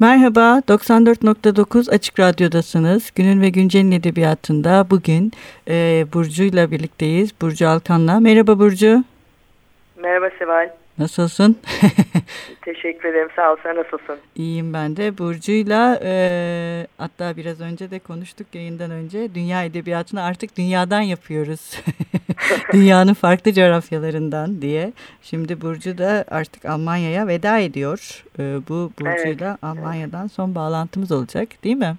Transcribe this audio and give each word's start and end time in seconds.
Merhaba, 0.00 0.62
94.9 0.68 1.90
Açık 1.90 2.20
Radyo'dasınız. 2.20 3.10
Günün 3.14 3.40
ve 3.40 3.48
Güncel'in 3.48 3.92
edebiyatında 3.92 4.86
bugün 4.90 5.32
e, 5.68 6.06
Burcu 6.12 6.42
ile 6.42 6.70
birlikteyiz. 6.70 7.40
Burcu 7.40 7.68
Alkan'la. 7.68 8.20
Merhaba 8.20 8.58
Burcu. 8.58 9.04
Merhaba 9.96 10.30
Seval. 10.38 10.79
Nasılsın? 11.00 11.56
Teşekkür 12.62 13.08
ederim. 13.08 13.28
Sağ 13.36 13.52
ol. 13.52 13.56
Sen 13.62 13.76
nasılsın? 13.76 14.18
İyiyim 14.34 14.72
ben 14.72 14.96
de. 14.96 15.18
Burcu'yla 15.18 16.00
e, 16.04 16.86
hatta 16.98 17.36
biraz 17.36 17.60
önce 17.60 17.90
de 17.90 17.98
konuştuk 17.98 18.46
yayından 18.54 18.90
önce. 18.90 19.34
Dünya 19.34 19.64
edebiyatını 19.64 20.22
artık 20.22 20.56
dünyadan 20.56 21.00
yapıyoruz. 21.00 21.80
Dünyanın 22.72 23.14
farklı 23.14 23.52
coğrafyalarından 23.52 24.62
diye. 24.62 24.92
Şimdi 25.22 25.60
Burcu 25.60 25.98
da 25.98 26.24
artık 26.30 26.64
Almanya'ya 26.64 27.26
veda 27.26 27.58
ediyor. 27.58 28.24
E, 28.38 28.42
bu 28.68 28.92
Burcu'yla 29.00 29.50
evet. 29.50 29.58
Almanya'dan 29.64 30.26
son 30.26 30.54
bağlantımız 30.54 31.12
olacak 31.12 31.48
değil 31.64 31.76
mi? 31.76 31.96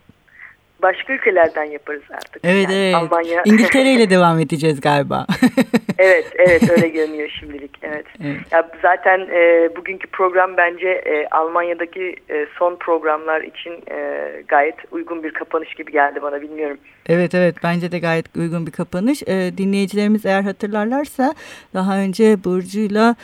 Başka 0.81 1.13
ülkelerden 1.13 1.63
yaparız 1.63 2.03
artık. 2.13 2.41
Evet 2.43 2.69
yani 2.69 2.75
evet. 2.75 2.95
Almanya. 2.95 3.41
İngiltere 3.45 3.91
ile 3.93 4.09
devam 4.09 4.39
edeceğiz 4.39 4.81
galiba. 4.81 5.25
evet 5.97 6.25
evet 6.35 6.69
öyle 6.69 6.87
görünüyor 6.97 7.29
şimdilik. 7.39 7.71
Evet. 7.81 8.05
evet. 8.23 8.39
Ya 8.51 8.69
zaten 8.81 9.19
e, 9.19 9.69
bugünkü 9.75 10.07
program 10.07 10.57
bence 10.57 10.89
e, 10.89 11.27
Almanya'daki 11.31 12.15
e, 12.29 12.45
son 12.59 12.75
programlar 12.75 13.41
için 13.41 13.71
e, 13.91 14.27
gayet 14.47 14.75
uygun 14.91 15.23
bir 15.23 15.33
kapanış 15.33 15.73
gibi 15.73 15.91
geldi 15.91 16.21
bana 16.21 16.41
bilmiyorum. 16.41 16.77
Evet 17.05 17.35
evet 17.35 17.55
bence 17.63 17.91
de 17.91 17.99
gayet 17.99 18.37
uygun 18.37 18.67
bir 18.67 18.71
kapanış. 18.71 19.23
E, 19.23 19.57
dinleyicilerimiz 19.57 20.25
eğer 20.25 20.41
hatırlarlarsa 20.41 21.33
daha 21.73 21.97
önce 21.97 22.43
Burcu'yla 22.43 23.15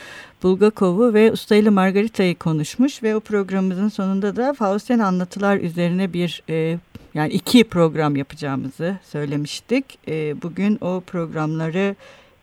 Bulgakov'u 0.44 1.14
ve 1.14 1.32
Usta 1.32 1.56
ile 1.56 1.70
Margarita'yı 1.70 2.38
konuşmuş 2.38 3.04
ve 3.04 3.16
o 3.16 3.20
programımızın 3.20 3.88
sonunda 3.88 4.36
da 4.36 4.54
Faustian 4.54 5.00
anlatılar 5.00 5.58
üzerine 5.58 6.14
bir 6.14 6.44
e, 6.50 6.78
yani 7.18 7.34
iki 7.34 7.64
program 7.64 8.16
yapacağımızı 8.16 8.96
söylemiştik. 9.04 10.00
E, 10.08 10.42
bugün 10.42 10.78
o 10.82 11.02
programları 11.02 11.96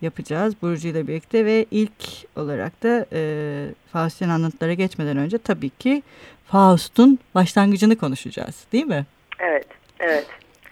yapacağız 0.03 0.63
Burcu 0.63 0.89
ile 0.89 1.07
birlikte 1.07 1.45
ve 1.45 1.67
ilk 1.71 1.93
olarak 2.37 2.83
da 2.83 3.07
e, 3.13 3.21
Faust'un 3.93 4.29
anlatılara 4.29 4.73
geçmeden 4.73 5.17
önce 5.17 5.39
tabii 5.39 5.71
ki 5.71 6.03
Faust'un 6.47 7.19
başlangıcını 7.35 7.97
konuşacağız 7.97 8.67
değil 8.73 8.87
mi? 8.87 9.07
Evet, 9.41 9.67
evet. 10.01 10.27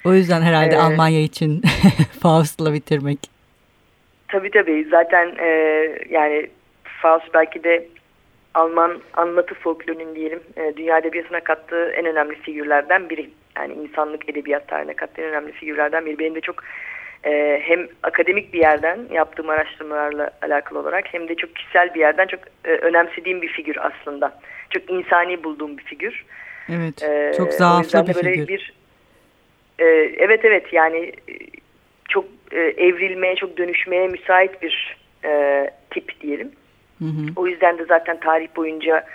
O 0.05 0.14
yüzden 0.14 0.42
herhalde 0.42 0.75
ee, 0.75 0.78
Almanya 0.78 1.20
için 1.20 1.62
Faust'la 2.20 2.73
bitirmek. 2.73 3.19
Tabii 4.28 4.50
tabii 4.50 4.86
zaten 4.91 5.36
e, 5.39 5.48
yani 6.11 6.47
Faust 7.03 7.34
belki 7.34 7.64
de 7.64 7.89
Alman 8.55 9.00
anlatı 9.14 9.55
folklorunun 9.55 10.14
diyelim 10.14 10.41
e, 10.56 10.77
dünya 10.77 10.98
edebiyatına 10.98 11.41
kattığı 11.41 11.91
en 11.91 12.06
önemli 12.06 12.34
figürlerden 12.34 13.11
biri. 13.11 13.31
Yani 13.56 13.75
insanlık 13.75 14.28
edebiyat 14.28 14.69
tarihine 14.69 14.95
kattığı 14.95 15.22
en 15.22 15.28
önemli 15.28 15.53
figürlerden 15.53 16.06
biri. 16.06 16.19
Benim 16.19 16.34
de 16.34 16.41
çok 16.41 16.64
e, 17.25 17.61
hem 17.64 17.89
akademik 18.03 18.53
bir 18.53 18.58
yerden 18.58 18.98
yaptığım 19.12 19.48
araştırmalarla 19.48 20.30
alakalı 20.42 20.78
olarak 20.78 21.14
hem 21.14 21.28
de 21.28 21.34
çok 21.34 21.56
kişisel 21.56 21.95
bir 21.95 22.00
yerden 22.00 22.27
çok 22.27 22.41
e, 22.64 22.70
önemsediğim 22.70 23.42
bir 23.42 23.48
figür 23.48 23.77
aslında. 23.80 24.41
Çok 24.70 24.91
insani 24.91 25.45
bulduğum 25.45 25.78
bir 25.78 25.84
figür. 25.84 26.25
Evet, 26.69 27.03
e, 27.03 27.33
çok 27.36 27.53
zaaflı 27.53 28.06
bir 28.06 28.14
figür. 28.14 28.48
Bir, 28.48 28.73
e, 29.78 29.84
evet 30.19 30.45
evet 30.45 30.73
yani 30.73 30.98
e, 30.98 31.34
çok 32.08 32.25
e, 32.53 32.61
evrilmeye, 32.61 33.36
çok 33.36 33.56
dönüşmeye 33.56 34.08
müsait 34.08 34.62
bir 34.62 34.97
e, 35.25 35.70
tip 35.91 36.20
diyelim. 36.20 36.53
Hı 37.03 37.06
hı. 37.06 37.27
O 37.36 37.47
yüzden 37.47 37.78
de 37.78 37.84
zaten 37.84 38.20
tarih 38.20 38.48
boyunca 38.56 39.06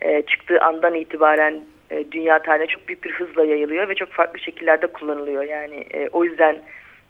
e, 0.00 0.22
çıktığı 0.22 0.60
andan 0.60 0.94
itibaren 0.94 1.60
e, 1.90 2.12
dünya 2.12 2.42
tarihine 2.42 2.66
çok 2.66 2.88
büyük 2.88 3.04
bir 3.04 3.12
hızla 3.12 3.44
yayılıyor 3.44 3.88
ve 3.88 3.94
çok 3.94 4.12
farklı 4.12 4.40
şekillerde 4.40 4.86
kullanılıyor. 4.86 5.42
Yani 5.42 5.76
e, 5.76 6.08
o 6.12 6.24
yüzden 6.24 6.56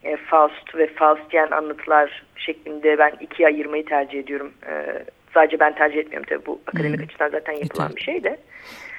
e, 0.05 0.17
Faust 0.17 0.75
ve 0.75 0.87
Faustian 0.87 1.51
anlatılar 1.51 2.23
şeklinde 2.37 2.99
ben 2.99 3.13
ikiye 3.21 3.49
ayırmayı 3.49 3.85
tercih 3.85 4.19
ediyorum. 4.19 4.53
E, 4.69 5.03
sadece 5.35 5.61
ben 5.61 5.75
tercih 5.75 5.99
etmiyorum 5.99 6.27
tabii 6.29 6.47
bu 6.47 6.61
akademik 6.67 6.99
hmm. 6.99 7.05
açıdan 7.05 7.29
zaten 7.29 7.53
yapılan 7.53 7.87
evet. 7.87 7.97
bir 7.97 8.03
şey 8.03 8.25
de. 8.25 8.39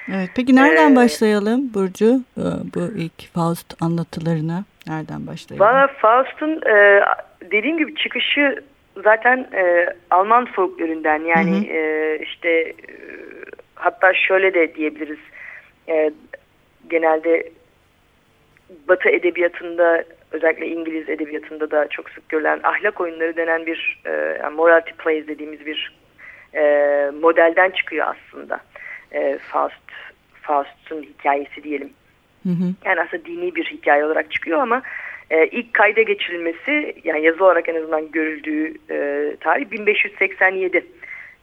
Evet, 0.08 0.30
peki 0.36 0.56
nereden 0.56 0.92
ee, 0.92 0.96
başlayalım 0.96 1.74
Burcu 1.74 2.22
e, 2.36 2.44
bu 2.74 2.80
ilk 2.96 3.32
Faust 3.34 3.82
anlatılarına? 3.82 4.64
Nereden 4.86 5.26
başlayalım? 5.26 5.66
Valla 5.66 5.86
Faust'un 5.86 6.60
e, 6.66 7.00
dediğim 7.50 7.78
gibi 7.78 7.94
çıkışı 7.94 8.62
zaten 9.04 9.48
e, 9.54 9.86
Alman 10.10 10.46
folkloründen 10.46 11.24
yani 11.24 11.68
hı 11.68 11.72
hı. 11.72 11.76
E, 11.76 12.18
işte 12.22 12.48
e, 12.50 12.74
hatta 13.74 14.14
şöyle 14.14 14.54
de 14.54 14.74
diyebiliriz 14.74 15.18
e, 15.88 16.10
genelde 16.90 17.50
Batı 18.88 19.08
edebiyatında 19.08 20.04
özellikle 20.32 20.66
İngiliz 20.66 21.08
edebiyatında 21.08 21.70
da 21.70 21.88
çok 21.88 22.10
sık 22.10 22.28
görülen 22.28 22.60
ahlak 22.62 23.00
oyunları 23.00 23.36
denen 23.36 23.66
bir 23.66 24.00
e, 24.04 24.10
yani 24.42 24.54
morality 24.56 24.90
plays 24.98 25.28
dediğimiz 25.28 25.66
bir 25.66 25.98
e, 26.54 26.62
modelden 27.20 27.70
çıkıyor 27.70 28.06
aslında. 28.06 28.60
E, 29.12 29.38
Faust 29.38 29.74
Faust'un 30.42 31.02
hikayesi 31.02 31.62
diyelim. 31.62 31.90
Hı 32.42 32.48
hı. 32.48 32.74
Yani 32.84 33.00
aslında 33.00 33.24
dini 33.24 33.54
bir 33.54 33.64
hikaye 33.64 34.04
olarak 34.04 34.32
çıkıyor 34.32 34.58
ama 34.58 34.82
e, 35.30 35.46
ilk 35.46 35.74
kayda 35.74 36.02
geçirilmesi 36.02 36.94
yani 37.04 37.24
yazı 37.24 37.44
olarak 37.44 37.68
en 37.68 37.74
azından 37.74 38.10
görüldüğü 38.10 38.74
e, 38.90 39.36
tarih 39.40 39.70
1587. 39.70 40.86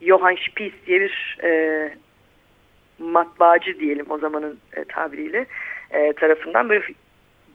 Johann 0.00 0.36
Spies 0.50 0.72
diye 0.86 1.00
bir 1.00 1.38
e, 1.44 1.90
matbaacı 2.98 3.80
diyelim 3.80 4.06
o 4.08 4.18
zamanın 4.18 4.58
e, 4.76 4.84
tabiriyle 4.84 5.46
e, 5.90 6.12
tarafından 6.12 6.68
böyle 6.68 6.84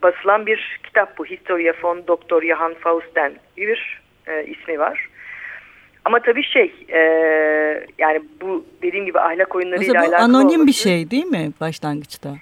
basılan 0.02 0.46
bir 0.46 0.80
kitap 0.82 1.18
bu. 1.18 1.26
Historia 1.26 1.74
von 1.82 2.02
Dr. 2.06 2.46
Johann 2.46 2.74
Fausten 2.74 3.32
bir 3.56 4.00
e, 4.26 4.46
ismi 4.46 4.78
var. 4.78 5.08
Ama 6.04 6.20
tabii 6.20 6.44
şey 6.44 6.74
e, 6.88 6.98
yani 7.98 8.22
bu 8.40 8.64
dediğim 8.82 9.06
gibi 9.06 9.20
ahlak 9.20 9.54
oyunlarıyla 9.54 10.00
alakalı 10.00 10.16
anonim 10.16 10.46
olması, 10.46 10.66
bir 10.66 10.72
şey 10.72 11.10
değil 11.10 11.26
mi 11.26 11.50
başlangıçta? 11.60 12.34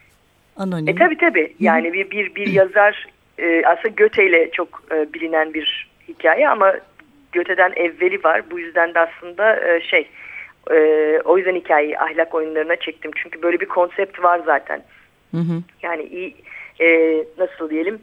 Anonim. 0.56 0.89
E 0.89 0.95
tabii 0.95 1.17
tabii. 1.17 1.55
Yani 1.61 1.93
bir 1.93 2.11
bir, 2.11 2.34
bir 2.34 2.47
yazar 2.53 3.06
e, 3.41 3.62
aslında 3.67 3.89
Göte 3.89 4.27
ile 4.27 4.51
çok 4.51 4.83
e, 4.93 5.12
bilinen 5.12 5.55
bir 5.55 5.91
hikaye 6.09 6.49
ama 6.49 6.75
Göte'den 7.33 7.73
evveli 7.77 8.25
var. 8.25 8.43
Bu 8.51 8.59
yüzden 8.59 8.95
de 8.95 9.01
aslında 9.01 9.69
e, 9.69 9.81
şey 9.81 10.09
e, 10.71 10.77
o 11.25 11.39
yüzden 11.39 11.55
hikayeyi 11.55 11.99
ahlak 11.99 12.34
oyunlarına 12.34 12.77
çektim. 12.77 13.11
Çünkü 13.15 13.43
böyle 13.43 13.61
bir 13.61 13.67
konsept 13.67 14.23
var 14.23 14.41
zaten. 14.47 14.83
Hı 15.31 15.37
hı. 15.37 15.62
Yani 15.83 16.03
iyi 16.03 16.37
e, 16.81 17.17
nasıl 17.39 17.71
diyelim 17.71 18.00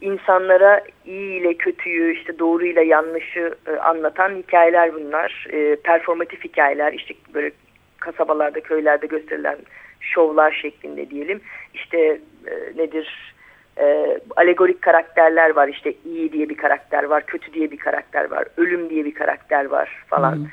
insanlara 0.00 0.80
iyi 1.06 1.40
ile 1.40 1.54
kötüyü 1.54 2.16
işte 2.16 2.38
doğru 2.38 2.66
ile 2.66 2.84
yanlışı 2.84 3.54
e, 3.66 3.72
anlatan 3.72 4.36
hikayeler 4.36 4.94
bunlar. 4.94 5.46
E, 5.52 5.76
performatif 5.76 6.44
hikayeler 6.44 6.92
işte 6.92 7.14
böyle 7.34 7.50
kasabalarda 7.98 8.60
köylerde 8.60 9.06
gösterilen 9.06 9.56
şovlar 10.00 10.52
şeklinde 10.52 11.10
diyelim. 11.10 11.40
İşte 11.74 11.98
e, 12.46 12.52
nedir 12.76 13.34
e, 13.80 14.18
alegorik 14.36 14.82
karakterler 14.82 15.50
var 15.50 15.68
işte 15.68 15.94
iyi 16.04 16.32
diye 16.32 16.48
bir 16.48 16.56
karakter 16.56 17.04
var 17.04 17.26
kötü 17.26 17.52
diye 17.52 17.70
bir 17.70 17.78
karakter 17.78 18.30
var 18.30 18.44
ölüm 18.56 18.90
diye 18.90 19.04
bir 19.04 19.14
karakter 19.14 19.64
var 19.64 20.04
falan. 20.06 20.36
Hmm. 20.36 20.46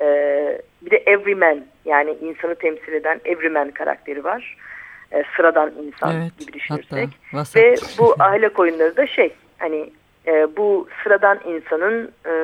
E, 0.00 0.08
bir 0.82 0.90
de 0.90 0.96
everyman 0.96 1.64
yani 1.84 2.10
insanı 2.10 2.54
temsil 2.54 2.92
eden 2.92 3.20
everyman 3.24 3.70
karakteri 3.70 4.24
var. 4.24 4.56
E, 5.12 5.24
sıradan 5.36 5.72
insan 5.82 6.16
evet, 6.16 6.38
gibi 6.38 6.52
düşünürsek. 6.52 7.08
Hatta, 7.32 7.60
Ve 7.60 7.74
bu 7.98 8.14
ahlak 8.18 8.58
oyunları 8.58 8.96
da 8.96 9.06
şey 9.06 9.32
hani 9.58 9.90
e, 10.26 10.56
bu 10.56 10.88
sıradan 11.02 11.38
insanın 11.46 12.12
e, 12.26 12.34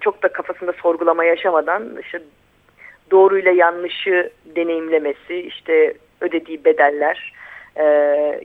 çok 0.00 0.22
da 0.22 0.28
kafasında 0.28 0.72
sorgulama 0.72 1.24
yaşamadan 1.24 1.96
işte 2.02 2.22
doğruyla 3.10 3.52
yanlışı 3.52 4.30
deneyimlemesi 4.56 5.36
işte 5.36 5.94
ödediği 6.20 6.64
bedeller 6.64 7.32
e, 7.78 7.84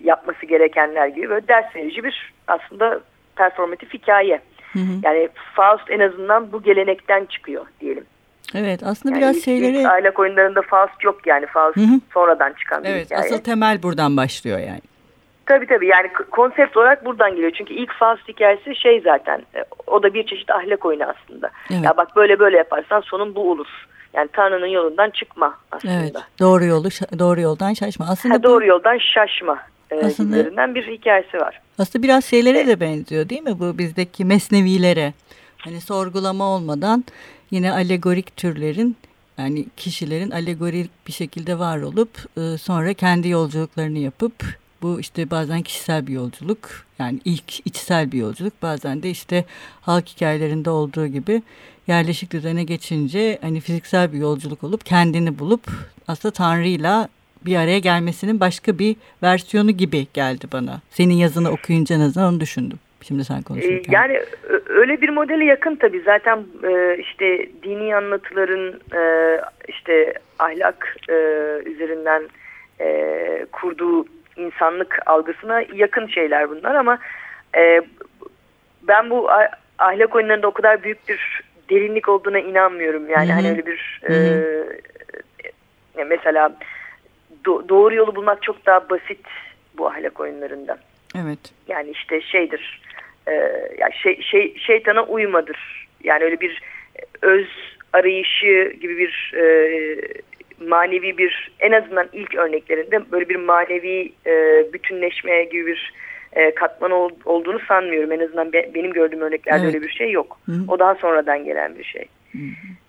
yapması 0.04 0.46
gerekenler 0.46 1.08
gibi 1.08 1.30
böyle 1.30 1.48
ders 1.48 1.76
verici 1.76 2.04
bir 2.04 2.34
aslında 2.48 3.00
performatif 3.36 3.94
hikaye. 3.94 4.42
Hı 4.74 4.80
hı. 4.80 4.92
Yani 5.04 5.30
Faust 5.56 5.92
en 5.92 6.00
azından 6.00 6.52
bu 6.52 6.64
gelenekten 6.64 7.26
çıkıyor 7.26 7.66
diyelim. 7.80 8.06
Evet 8.56 8.84
aslında 8.84 9.16
yani 9.16 9.22
biraz 9.22 9.38
ilk, 9.38 9.44
şeyleri... 9.44 9.78
Ilk 9.78 9.86
ahlak 9.86 10.20
oyunlarında 10.20 10.62
Faust 10.62 11.04
yok 11.04 11.28
yani 11.28 11.46
Faust 11.46 11.78
hı 11.78 11.82
hı. 11.82 12.00
sonradan 12.14 12.54
çıkan 12.54 12.84
bir 12.84 12.90
evet, 12.90 13.06
hikaye. 13.06 13.22
Asıl 13.22 13.38
temel 13.44 13.84
buradan 13.84 14.18
başlıyor 14.18 14.60
yani. 14.60 14.82
Tabii 15.46 15.68
tabii 15.68 15.88
yani 15.88 16.10
konsept 16.32 16.78
olarak 16.78 17.06
buradan 17.06 17.32
geliyor. 17.32 17.52
Çünkü 17.58 17.74
ilk 17.74 17.94
Faust 17.94 18.28
hikayesi 18.28 18.76
şey 18.76 19.02
zaten 19.02 19.42
e, 19.56 19.64
o 19.88 20.04
da 20.04 20.14
bir 20.14 20.26
çeşit 20.26 20.50
ahlak 20.50 20.86
oyunu 20.86 21.04
aslında. 21.04 21.50
Evet. 21.72 21.84
Ya 21.84 21.98
bak 21.98 22.16
böyle 22.16 22.40
böyle 22.40 22.58
yaparsan 22.58 23.02
sonun 23.02 23.36
bu 23.36 23.52
olur. 23.52 23.68
Yani 24.14 24.30
Tanrı'nın 24.34 24.68
yolundan 24.68 25.10
çıkma 25.10 25.58
aslında. 25.72 25.94
Evet, 25.94 26.16
doğru 26.40 26.66
yolu 26.66 26.90
doğru 27.20 27.42
yoldan 27.42 27.74
şaşma. 27.74 28.06
Aslında 28.10 28.36
ha, 28.36 28.44
doğru 28.44 28.64
bu, 28.64 28.68
yoldan 28.68 28.98
şaşma 28.98 29.60
e, 29.92 30.06
aslında, 30.06 30.76
bir 30.76 30.88
hikayesi 30.88 31.38
var. 31.38 31.62
Aslında 31.80 32.04
biraz 32.04 32.26
şeylere 32.26 32.58
evet. 32.58 32.68
de 32.68 32.80
benziyor 32.80 33.30
değil 33.30 33.42
mi 33.42 33.60
bu 33.60 33.78
bizdeki 33.78 34.26
mesnevilere? 34.26 35.14
Hani 35.58 35.82
sorgulama 35.82 36.44
olmadan 36.44 37.04
yine 37.52 37.72
alegorik 37.72 38.38
türlerin 38.38 38.98
yani 39.38 39.66
kişilerin 39.78 40.32
alegorik 40.32 40.92
bir 41.08 41.14
şekilde 41.14 41.60
var 41.60 41.82
olup 41.82 42.10
e, 42.38 42.58
sonra 42.58 42.94
kendi 42.94 43.30
yolculuklarını 43.30 44.00
yapıp 44.00 44.34
bu 44.82 45.00
işte 45.00 45.32
bazen 45.32 45.62
kişisel 45.62 46.08
bir 46.08 46.14
yolculuk 46.14 46.86
yani 47.00 47.20
ilk 47.26 47.68
içsel 47.68 48.12
bir 48.12 48.18
yolculuk 48.18 48.62
bazen 48.62 49.04
de 49.04 49.10
işte 49.10 49.46
halk 49.82 50.08
hikayelerinde 50.08 50.70
olduğu 50.70 51.08
gibi 51.08 51.42
yerleşik 51.88 52.32
düzene 52.34 52.64
geçince 52.64 53.38
hani 53.42 53.60
fiziksel 53.60 54.14
bir 54.14 54.18
yolculuk 54.18 54.64
olup 54.64 54.86
kendini 54.86 55.40
bulup 55.40 55.62
aslında 56.08 56.34
Tanrı'yla 56.34 57.08
bir 57.46 57.56
araya 57.56 57.80
gelmesinin 57.80 58.40
başka 58.40 58.80
bir 58.80 58.96
versiyonu 59.24 59.72
gibi 59.72 60.08
geldi 60.14 60.46
bana. 60.54 60.82
Senin 60.90 61.14
yazını 61.14 61.52
okuyunca 61.52 61.96
en 61.96 62.00
azından 62.00 62.34
onu 62.34 62.40
düşündüm. 62.40 62.80
Şimdi 63.02 63.26
sen 63.26 63.42
konuşurken. 63.42 63.94
Yani 63.94 64.22
öyle 64.68 65.02
bir 65.02 65.10
modele 65.10 65.46
yakın 65.46 65.76
tabii. 65.76 66.02
Zaten 66.06 66.44
e, 66.64 66.98
işte 67.00 67.48
dini 67.64 67.96
anlatıların 67.96 68.74
e, 68.96 69.02
işte 69.68 70.14
ahlak 70.40 70.98
e, 71.10 71.14
üzerinden 71.66 72.24
kurduğu 73.52 74.06
insanlık 74.38 75.00
algısına 75.06 75.62
yakın 75.74 76.08
şeyler 76.08 76.50
bunlar 76.50 76.76
ama 76.76 76.98
ben 78.84 79.10
bu 79.10 79.30
ahlak 79.78 80.16
oyunlarında 80.16 80.48
o 80.48 80.52
kadar 80.52 80.84
büyük 80.84 81.08
bir 81.08 81.44
derinlik 81.70 82.10
olduğuna 82.10 82.40
inanmıyorum. 82.40 83.10
Yani 83.10 83.28
Hı 83.28 83.32
-hı. 83.32 83.36
hani 83.36 83.50
öyle 83.50 83.66
bir 83.66 84.02
e, 85.98 86.04
mesela 86.04 86.58
do 87.46 87.70
doğru 87.70 87.96
yolu 87.96 88.16
bulmak 88.16 88.42
çok 88.44 88.66
daha 88.66 88.90
basit 88.90 89.28
bu 89.78 89.88
ahlak 89.88 90.20
oyunlarında. 90.20 90.78
Evet. 91.16 91.40
Yani 91.68 91.90
işte 91.90 92.22
şeydir 92.22 92.82
e, 93.28 93.34
yani 93.78 93.94
şey, 93.94 94.22
şey, 94.22 94.58
şeytana 94.58 95.04
uymadır. 95.04 95.88
Yani 96.04 96.24
öyle 96.24 96.40
bir 96.40 96.62
öz 97.22 97.48
arayışı 97.94 98.74
gibi 98.82 98.98
bir 98.98 99.34
e, 99.38 99.44
manevi 100.68 101.18
bir 101.18 101.52
en 101.60 101.72
azından 101.72 102.10
ilk 102.14 102.36
örneklerinde 102.36 103.12
böyle 103.12 103.30
bir 103.30 103.36
manevi 103.36 104.12
e, 104.26 104.66
bütünleşme 104.74 105.44
gibi 105.44 105.66
bir 105.66 105.94
e, 106.36 106.56
katman 106.56 106.92
ol, 106.92 107.10
olduğunu 107.26 107.60
sanmıyorum. 107.60 108.12
En 108.12 108.20
azından 108.20 108.54
be, 108.54 108.70
benim 108.76 108.94
gördüğüm 108.94 109.22
örneklerde 109.22 109.64
evet. 109.64 109.76
öyle 109.76 109.86
bir 109.86 109.92
şey 109.92 110.12
yok. 110.12 110.40
Hı. 110.46 110.52
O 110.68 110.80
daha 110.80 110.96
sonradan 110.96 111.46
gelen 111.46 111.76
bir 111.76 111.84
şey. 111.84 112.06
Hı. 112.32 112.38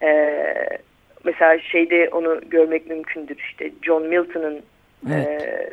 E, 0.06 0.79
mesela 1.25 1.58
şeyde 1.58 2.08
onu 2.12 2.41
görmek 2.50 2.87
mümkündür. 2.87 3.37
İşte 3.37 3.70
John 3.82 4.02
Milton'ın 4.02 4.62
evet. 5.12 5.43
e, 5.43 5.70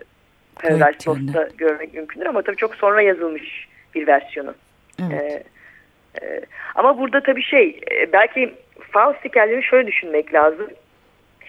Paradise 0.55 1.09
Lost'ta 1.09 1.47
görmek 1.57 1.93
mümkündür 1.93 2.25
ama 2.25 2.41
tabii 2.41 2.57
çok 2.57 2.75
sonra 2.75 3.01
yazılmış 3.01 3.67
bir 3.95 4.07
versiyonu. 4.07 4.53
Evet. 5.01 5.21
E, 5.21 6.25
e, 6.25 6.41
ama 6.75 6.99
burada 6.99 7.23
tabii 7.23 7.43
şey 7.43 7.79
e, 7.91 8.13
belki 8.13 8.53
Faust 8.91 9.25
hikayelerini 9.25 9.63
şöyle 9.63 9.87
düşünmek 9.87 10.33
lazım. 10.33 10.67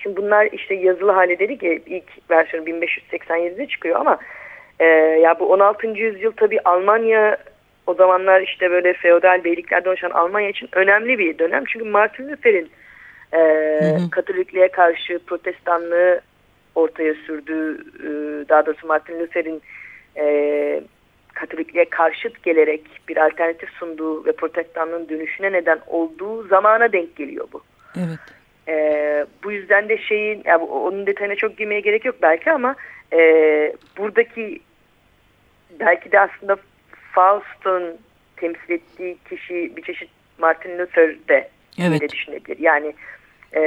Şimdi 0.02 0.16
bunlar 0.16 0.48
işte 0.52 0.74
yazılı 0.74 1.12
hale 1.12 1.38
dedik 1.38 1.62
ya 1.62 1.72
ilk 1.72 2.30
versiyonu 2.30 2.68
1587'de 2.68 3.66
çıkıyor 3.66 4.00
ama 4.00 4.18
e, 4.82 4.86
ya 5.20 5.40
bu 5.40 5.52
16. 5.52 5.86
yüzyıl 5.86 6.32
tabii 6.32 6.60
Almanya 6.64 7.36
o 7.86 7.94
zamanlar 7.94 8.40
işte 8.40 8.70
böyle 8.70 8.92
feodal 8.92 9.44
beyliklerden 9.44 9.90
oluşan 9.90 10.10
Almanya 10.10 10.48
için 10.48 10.68
önemli 10.72 11.18
bir 11.18 11.38
dönem. 11.38 11.64
Çünkü 11.64 11.84
Martin 11.84 12.28
Luther'in 12.28 12.70
e, 13.34 13.80
Katolikliğe 14.10 14.68
karşı 14.68 15.18
protestanlığı 15.26 16.20
ortaya 16.74 17.14
sürdüğü, 17.14 17.74
e, 18.00 18.08
daha 18.48 18.66
doğrusu 18.66 18.86
Martin 18.86 19.20
Luther'in 19.20 19.62
e, 20.16 20.82
Katolikliğe 21.34 21.84
karşıt 21.84 22.42
gelerek 22.42 22.82
bir 23.08 23.16
alternatif 23.16 23.70
sunduğu 23.70 24.26
ve 24.26 24.32
protestanlığın 24.32 25.08
dönüşüne 25.08 25.52
neden 25.52 25.78
olduğu 25.86 26.48
zamana 26.48 26.92
denk 26.92 27.16
geliyor 27.16 27.48
bu. 27.52 27.62
Evet. 27.96 28.18
E, 28.68 29.26
bu 29.44 29.52
yüzden 29.52 29.88
de 29.88 29.98
şeyin, 29.98 30.42
yani 30.44 30.64
onun 30.64 31.06
detayına 31.06 31.34
çok 31.34 31.56
girmeye 31.56 31.80
gerek 31.80 32.04
yok 32.04 32.16
belki 32.22 32.52
ama 32.52 32.74
e, 33.12 33.18
buradaki 33.98 34.60
belki 35.80 36.12
de 36.12 36.20
aslında 36.20 36.56
Faust'un 37.12 37.98
temsil 38.36 38.70
ettiği 38.70 39.16
kişi 39.28 39.76
bir 39.76 39.82
çeşit 39.82 40.08
Martin 40.38 40.78
Luther 40.78 41.28
de 41.28 41.48
evet. 41.80 42.00
de 42.00 42.08
düşünebilir. 42.08 42.58
Yani 42.58 42.94
e, 43.56 43.62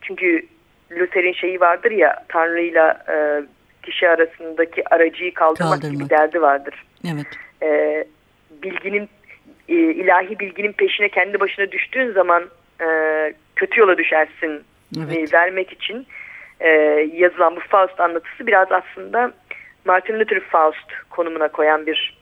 çünkü 0.00 0.46
Luther'in 0.92 1.32
şeyi 1.32 1.60
vardır 1.60 1.90
ya 1.90 2.24
Tanrı'yla 2.28 3.04
e, 3.08 3.42
kişi 3.82 4.08
arasındaki 4.08 4.94
aracıyı 4.94 5.34
kaldırmak, 5.34 5.72
kaldırmak. 5.72 6.00
gibi 6.00 6.10
derdi 6.10 6.42
vardır. 6.42 6.84
Evet. 7.12 7.26
E, 7.62 8.04
bilginin 8.62 9.08
e, 9.68 9.74
ilahi 9.74 10.38
bilginin 10.38 10.72
peşine 10.72 11.08
kendi 11.08 11.40
başına 11.40 11.72
düştüğün 11.72 12.12
zaman 12.12 12.44
e, 12.80 12.86
kötü 13.56 13.80
yola 13.80 13.98
düşersin 13.98 14.64
evet. 14.98 15.32
e, 15.32 15.36
vermek 15.36 15.72
için 15.72 16.06
e, 16.60 16.68
yazılan 17.14 17.56
bu 17.56 17.60
Faust 17.60 18.00
anlatısı 18.00 18.46
biraz 18.46 18.72
aslında 18.72 19.32
Martin 19.86 20.20
Luther 20.20 20.40
Faust 20.40 20.92
konumuna 21.10 21.48
koyan 21.48 21.86
bir 21.86 22.16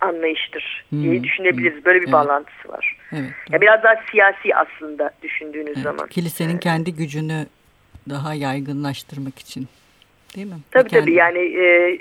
anlayıştır 0.00 0.84
hmm. 0.90 1.02
diye 1.02 1.24
düşünebiliriz. 1.24 1.84
Böyle 1.84 1.98
bir 1.98 2.04
evet. 2.04 2.12
bağlantısı 2.12 2.68
var. 2.68 2.96
Evet, 3.12 3.30
yani 3.50 3.60
biraz 3.60 3.82
daha 3.82 3.94
siyasi 4.10 4.56
aslında 4.56 5.10
düşündüğünüz 5.22 5.72
evet. 5.74 5.84
zaman. 5.84 6.06
Kilisenin 6.08 6.52
evet. 6.52 6.62
kendi 6.62 6.94
gücünü 6.94 7.46
daha 8.08 8.34
yaygınlaştırmak 8.34 9.38
için 9.38 9.68
değil 10.36 10.46
mi? 10.46 10.58
Tabii 10.70 10.88
kendi... 10.88 11.04
tabii 11.04 11.14
yani 11.14 11.38
e, 11.38 11.98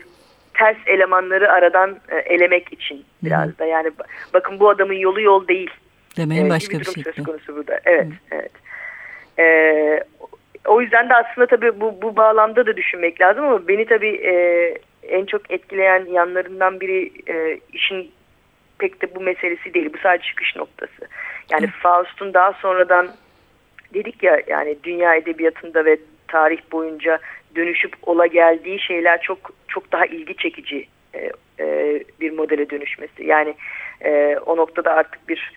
ters 0.54 0.78
elemanları 0.86 1.52
aradan 1.52 1.98
e, 2.10 2.16
elemek 2.16 2.74
için 2.74 3.06
biraz 3.24 3.50
Hı 3.50 3.58
da 3.58 3.66
yani 3.66 3.92
bakın 4.34 4.60
bu 4.60 4.70
adamın 4.70 4.94
yolu 4.94 5.22
yol 5.22 5.48
değil. 5.48 5.70
Demeyin 6.18 6.46
e, 6.46 6.50
başka 6.50 6.80
bir, 6.80 6.86
bir 6.86 6.92
şey. 6.92 7.04
söz 7.04 7.26
konusu 7.26 7.56
burada. 7.56 7.80
Evet, 7.86 8.08
Hı. 8.08 8.36
evet. 8.36 8.52
E, 9.40 10.04
o 10.66 10.82
yüzden 10.82 11.10
de 11.10 11.16
aslında 11.16 11.48
tabii 11.48 11.80
bu, 11.80 12.02
bu 12.02 12.16
bağlamda 12.16 12.66
da 12.66 12.78
düşünmek 12.78 13.22
lazım 13.22 13.46
ama 13.46 13.68
beni 13.68 13.86
tabii 13.86 14.16
e, 14.16 14.34
en 15.04 15.26
çok 15.26 15.52
etkileyen 15.52 16.06
yanlarından 16.06 16.80
biri 16.80 17.12
e, 17.28 17.60
işin 17.74 18.12
pek 18.80 19.02
de 19.02 19.16
bu 19.16 19.20
meselesi 19.22 19.74
değil. 19.74 19.94
Bu 19.94 19.98
sadece 19.98 20.28
çıkış 20.28 20.56
noktası. 20.56 21.08
Yani 21.52 21.68
Hı. 21.68 21.72
Faust'un 21.72 22.34
daha 22.34 22.54
sonradan 22.54 23.10
dedik 23.94 24.24
ya 24.24 24.42
yani 24.48 24.78
dünya 24.84 25.16
edebiyatında 25.16 25.86
ve 25.86 25.98
tarih 26.28 26.62
boyunca 26.72 27.20
dönüşüp 27.56 27.94
ola 28.04 28.26
geldiği 28.26 28.80
şeyler 28.80 29.22
çok 29.22 29.52
çok 29.68 29.92
daha 29.92 30.06
ilgi 30.06 30.38
çekici 30.38 30.88
e, 31.14 31.32
e, 31.60 32.00
bir 32.22 32.32
modele 32.32 32.70
dönüşmesi. 32.70 33.24
Yani 33.26 33.56
e, 34.02 34.38
o 34.46 34.58
noktada 34.58 34.94
artık 34.94 35.30
bir 35.30 35.52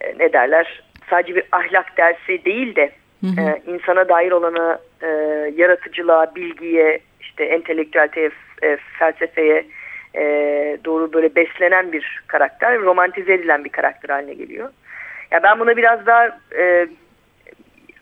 e, 0.00 0.18
ne 0.18 0.32
derler 0.32 0.82
sadece 1.10 1.34
bir 1.34 1.44
ahlak 1.52 1.96
dersi 1.96 2.44
değil 2.44 2.76
de 2.76 2.92
hı 3.20 3.26
hı. 3.26 3.40
E, 3.40 3.62
insana 3.72 4.08
dair 4.08 4.32
olana 4.32 4.78
e, 5.02 5.06
yaratıcılığa, 5.56 6.34
bilgiye, 6.34 7.00
işte 7.20 7.44
entelektüel 7.44 8.08
e, 8.62 8.76
felsefeye 8.98 9.66
e, 10.14 10.22
doğru 10.84 11.12
böyle 11.12 11.34
beslenen 11.34 11.92
bir 11.92 12.22
karakter, 12.26 12.78
romantize 12.78 13.32
edilen 13.32 13.64
bir 13.64 13.70
karakter 13.70 14.08
haline 14.08 14.34
geliyor. 14.34 14.70
Ya 15.30 15.42
ben 15.42 15.60
buna 15.60 15.76
biraz 15.76 16.06
daha 16.06 16.38
e, 16.58 16.86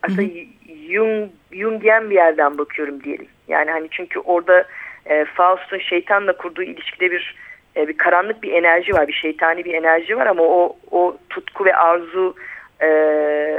aslında 0.03 0.23
hı 0.23 0.27
hı. 0.27 0.59
Jung, 0.93 1.31
Jungian 1.53 2.11
bir 2.11 2.15
yerden 2.15 2.59
bakıyorum 2.59 3.03
diyelim. 3.03 3.27
Yani 3.49 3.71
hani 3.71 3.89
çünkü 3.91 4.19
orada 4.19 4.65
e, 5.07 5.25
Faust'un 5.25 5.79
şeytanla 5.79 6.37
kurduğu 6.37 6.63
ilişkide 6.63 7.11
bir 7.11 7.35
e, 7.77 7.89
bir 7.89 7.99
karanlık 7.99 8.43
bir 8.43 8.53
enerji 8.53 8.93
var, 8.93 9.09
bir 9.09 9.13
şeytani 9.13 9.65
bir 9.65 9.75
enerji 9.75 10.17
var 10.17 10.27
ama 10.27 10.43
o 10.43 10.77
o 10.91 11.17
tutku 11.31 11.65
ve 11.65 11.77
arzu 11.77 12.35
e, 12.83 12.89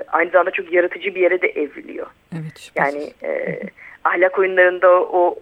aynı 0.08 0.30
zamanda 0.32 0.52
çok 0.52 0.74
yaratıcı 0.74 1.16
bir 1.16 1.22
yere 1.22 1.42
de 1.42 1.48
evriliyor. 1.48 2.08
Evet. 2.34 2.72
Yani 2.76 3.14
e, 3.24 3.60
ahlak 4.04 4.40
oyunlarında 4.40 4.90
o 4.90 5.40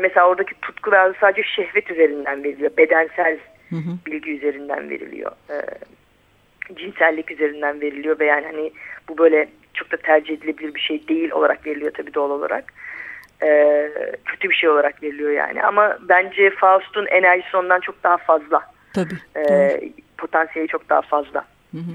mesela 0.00 0.28
oradaki 0.28 0.54
tutku 0.62 0.92
ve 0.92 0.98
arzu 0.98 1.16
sadece 1.20 1.42
şehvet 1.42 1.90
üzerinden 1.90 2.44
veriliyor, 2.44 2.70
bedensel 2.76 3.38
hı 3.70 3.76
hı. 3.76 3.90
bilgi 4.06 4.36
üzerinden 4.36 4.90
veriliyor. 4.90 5.32
E, 5.50 5.54
cinsellik 6.74 7.30
üzerinden 7.30 7.80
veriliyor 7.80 8.18
ve 8.18 8.24
yani 8.26 8.46
hani 8.46 8.72
bu 9.08 9.18
böyle 9.18 9.48
çok 9.74 9.92
da 9.92 9.96
tercih 9.96 10.34
edilebilir 10.34 10.74
bir 10.74 10.80
şey 10.80 11.08
değil 11.08 11.30
olarak 11.30 11.66
veriliyor 11.66 11.92
tabii 11.94 12.14
doğal 12.14 12.30
olarak. 12.30 12.72
Ee, 13.42 13.90
kötü 14.24 14.50
bir 14.50 14.54
şey 14.54 14.68
olarak 14.68 15.02
veriliyor 15.02 15.30
yani. 15.30 15.62
Ama 15.62 15.98
bence 16.00 16.50
Faust'un 16.50 17.06
enerjisi 17.06 17.56
ondan 17.56 17.80
çok 17.80 18.02
daha 18.02 18.16
fazla. 18.16 18.62
Tabii. 18.94 19.14
Ee, 19.36 19.80
potansiyeli 20.18 20.68
çok 20.68 20.88
daha 20.88 21.02
fazla. 21.02 21.44
Hı 21.72 21.78
hı. 21.78 21.92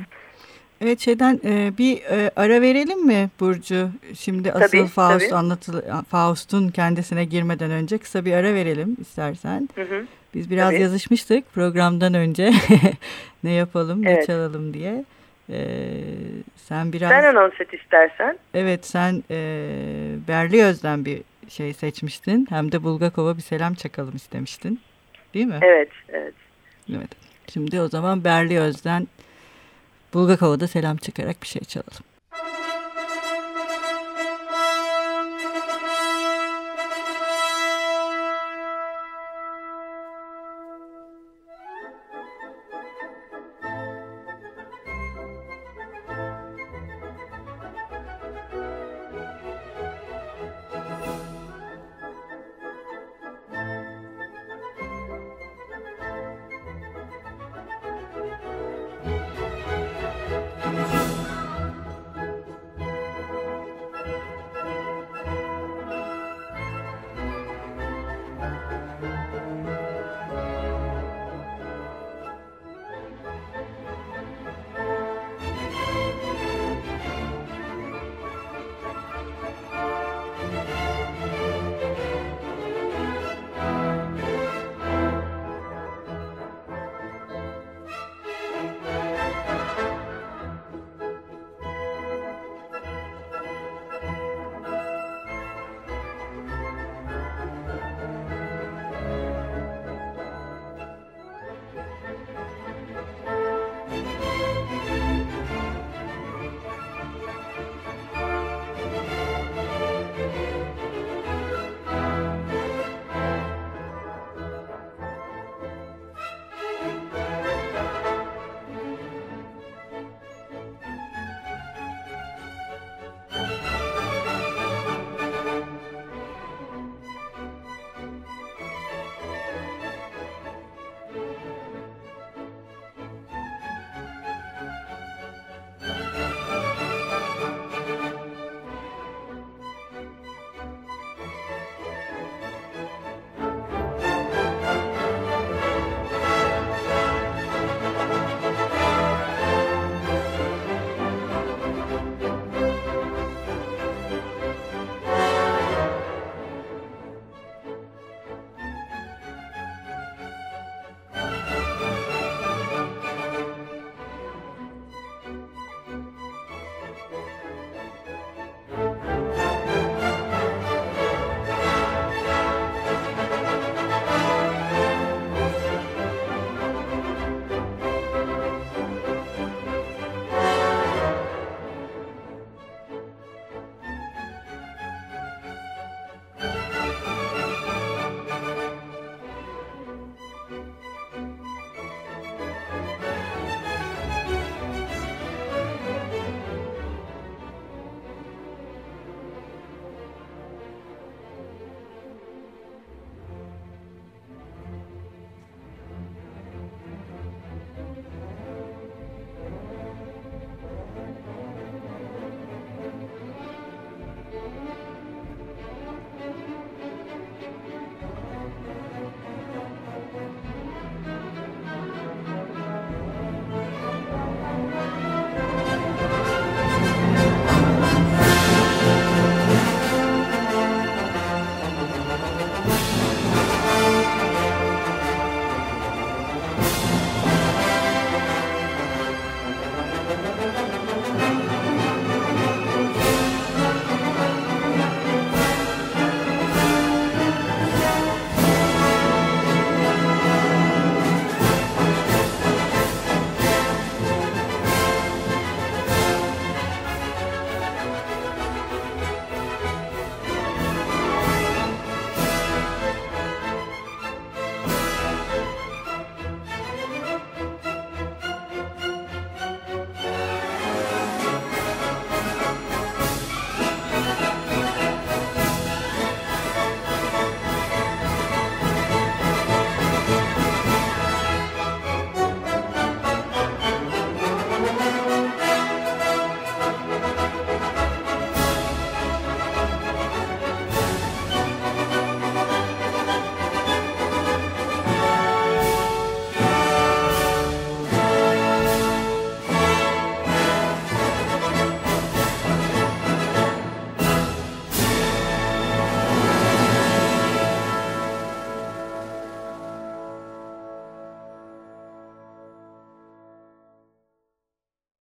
Evet 0.81 1.00
şeyden 1.00 1.39
e, 1.45 1.77
bir 1.77 2.01
e, 2.01 2.31
ara 2.35 2.61
verelim 2.61 3.05
mi 3.05 3.29
Burcu? 3.39 3.89
Şimdi 4.13 4.51
asıl 4.51 4.77
tabii, 4.77 4.88
Faust 4.88 5.29
tabii. 5.29 6.05
Faust'un 6.09 6.69
kendisine 6.69 7.25
girmeden 7.25 7.71
önce 7.71 7.97
kısa 7.97 8.25
bir 8.25 8.33
ara 8.33 8.53
verelim 8.53 8.97
istersen. 9.01 9.69
Hı 9.75 9.81
hı. 9.81 10.05
Biz 10.35 10.51
biraz 10.51 10.69
tabii. 10.69 10.81
yazışmıştık 10.81 11.53
programdan 11.53 12.13
önce 12.13 12.51
ne 13.43 13.51
yapalım, 13.51 14.07
evet. 14.07 14.17
ne 14.17 14.25
çalalım 14.25 14.73
diye. 14.73 15.05
Ee, 15.50 16.03
sen 16.55 16.93
biraz... 16.93 17.09
Sen 17.09 17.35
anons 17.35 17.53
et 17.59 17.73
istersen. 17.73 18.38
Evet 18.53 18.85
sen 18.85 19.23
e, 19.31 19.38
Berliyöz'den 20.27 21.05
bir 21.05 21.21
şey 21.50 21.73
seçmiştin. 21.73 22.47
Hem 22.50 22.71
de 22.71 22.83
Bulgakov'a 22.83 23.38
bir 23.38 23.41
selam 23.41 23.73
çakalım 23.73 24.15
istemiştin. 24.15 24.79
Değil 25.33 25.45
mi? 25.45 25.59
Evet, 25.61 25.89
evet. 26.09 26.33
Evet. 26.89 27.09
Şimdi 27.53 27.81
o 27.81 27.88
zaman 27.88 28.23
Berliyöz'den 28.23 29.07
Bulgakov'a 30.13 30.60
da 30.60 30.68
selam 30.68 30.98
çakarak 30.98 31.41
bir 31.41 31.48
şey 31.48 31.62
çalalım. 31.62 32.11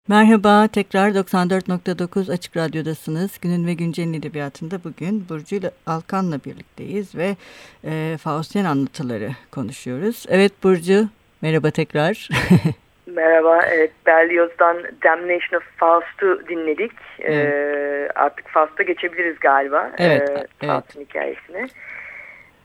Merhaba, 0.09 0.67
tekrar 0.67 1.09
94.9 1.09 2.31
Açık 2.31 2.57
Radyo'dasınız. 2.57 3.39
Günün 3.41 3.67
ve 3.67 3.73
Güncel'in 3.73 4.13
edebiyatında 4.13 4.83
bugün 4.83 5.29
Burcu 5.29 5.59
Alkan'la 5.85 6.35
birlikteyiz 6.45 7.15
ve 7.15 7.35
e, 7.83 8.17
Faustian 8.17 8.65
anlatıları 8.65 9.29
konuşuyoruz. 9.51 10.25
Evet 10.29 10.51
Burcu, 10.63 11.07
merhaba 11.41 11.71
tekrar. 11.71 12.29
merhaba, 13.07 13.59
evet 13.71 13.91
Berlioz'dan 14.05 14.77
Damnation 15.03 15.59
of 15.59 15.63
Faust'u 15.77 16.47
dinledik. 16.47 16.91
Evet. 17.19 17.53
Ee, 17.53 18.09
artık 18.15 18.47
Faust'a 18.47 18.83
geçebiliriz 18.83 19.39
galiba. 19.39 19.91
Evet, 19.97 20.29
ee, 20.29 20.67
Faust'un 20.67 20.99
evet. 20.99 21.09
hikayesine. 21.09 21.67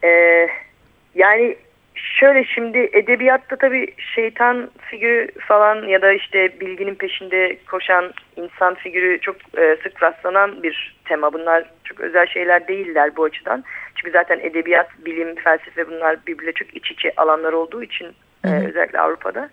Ee, 0.04 0.48
yani 1.14 1.56
Şöyle 1.94 2.44
şimdi 2.44 2.78
edebiyatta 2.92 3.56
tabii 3.56 3.94
şeytan 4.14 4.70
figürü 4.80 5.28
falan 5.40 5.88
ya 5.88 6.02
da 6.02 6.12
işte 6.12 6.60
bilginin 6.60 6.94
peşinde 6.94 7.58
koşan 7.70 8.12
insan 8.36 8.74
figürü 8.74 9.20
çok 9.20 9.36
e, 9.58 9.76
sık 9.82 10.02
rastlanan 10.02 10.62
bir 10.62 10.96
tema. 11.04 11.32
Bunlar 11.32 11.64
çok 11.84 12.00
özel 12.00 12.26
şeyler 12.26 12.68
değiller 12.68 13.16
bu 13.16 13.24
açıdan. 13.24 13.64
Çünkü 13.94 14.10
zaten 14.10 14.38
edebiyat, 14.38 14.90
bilim, 15.06 15.34
felsefe 15.34 15.88
bunlar 15.88 16.26
birbirle 16.26 16.52
çok 16.52 16.76
iç 16.76 16.90
içe 16.90 17.12
alanlar 17.16 17.52
olduğu 17.52 17.82
için 17.82 18.06
e, 18.44 18.48
özellikle 18.68 19.00
Avrupa'da. 19.00 19.50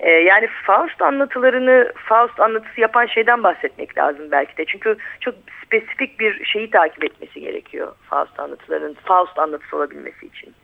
E, 0.00 0.10
yani 0.10 0.48
Faust 0.66 1.02
anlatılarını, 1.02 1.92
Faust 1.96 2.40
anlatısı 2.40 2.80
yapan 2.80 3.06
şeyden 3.06 3.42
bahsetmek 3.42 3.98
lazım 3.98 4.30
belki 4.30 4.56
de. 4.56 4.64
Çünkü 4.64 4.96
çok 5.20 5.34
spesifik 5.64 6.20
bir 6.20 6.44
şeyi 6.44 6.70
takip 6.70 7.04
etmesi 7.04 7.40
gerekiyor 7.40 7.92
Faust 8.10 8.40
anlatılarının, 8.40 8.96
Faust 9.04 9.38
anlatısı 9.38 9.76
olabilmesi 9.76 10.26
için. 10.26 10.54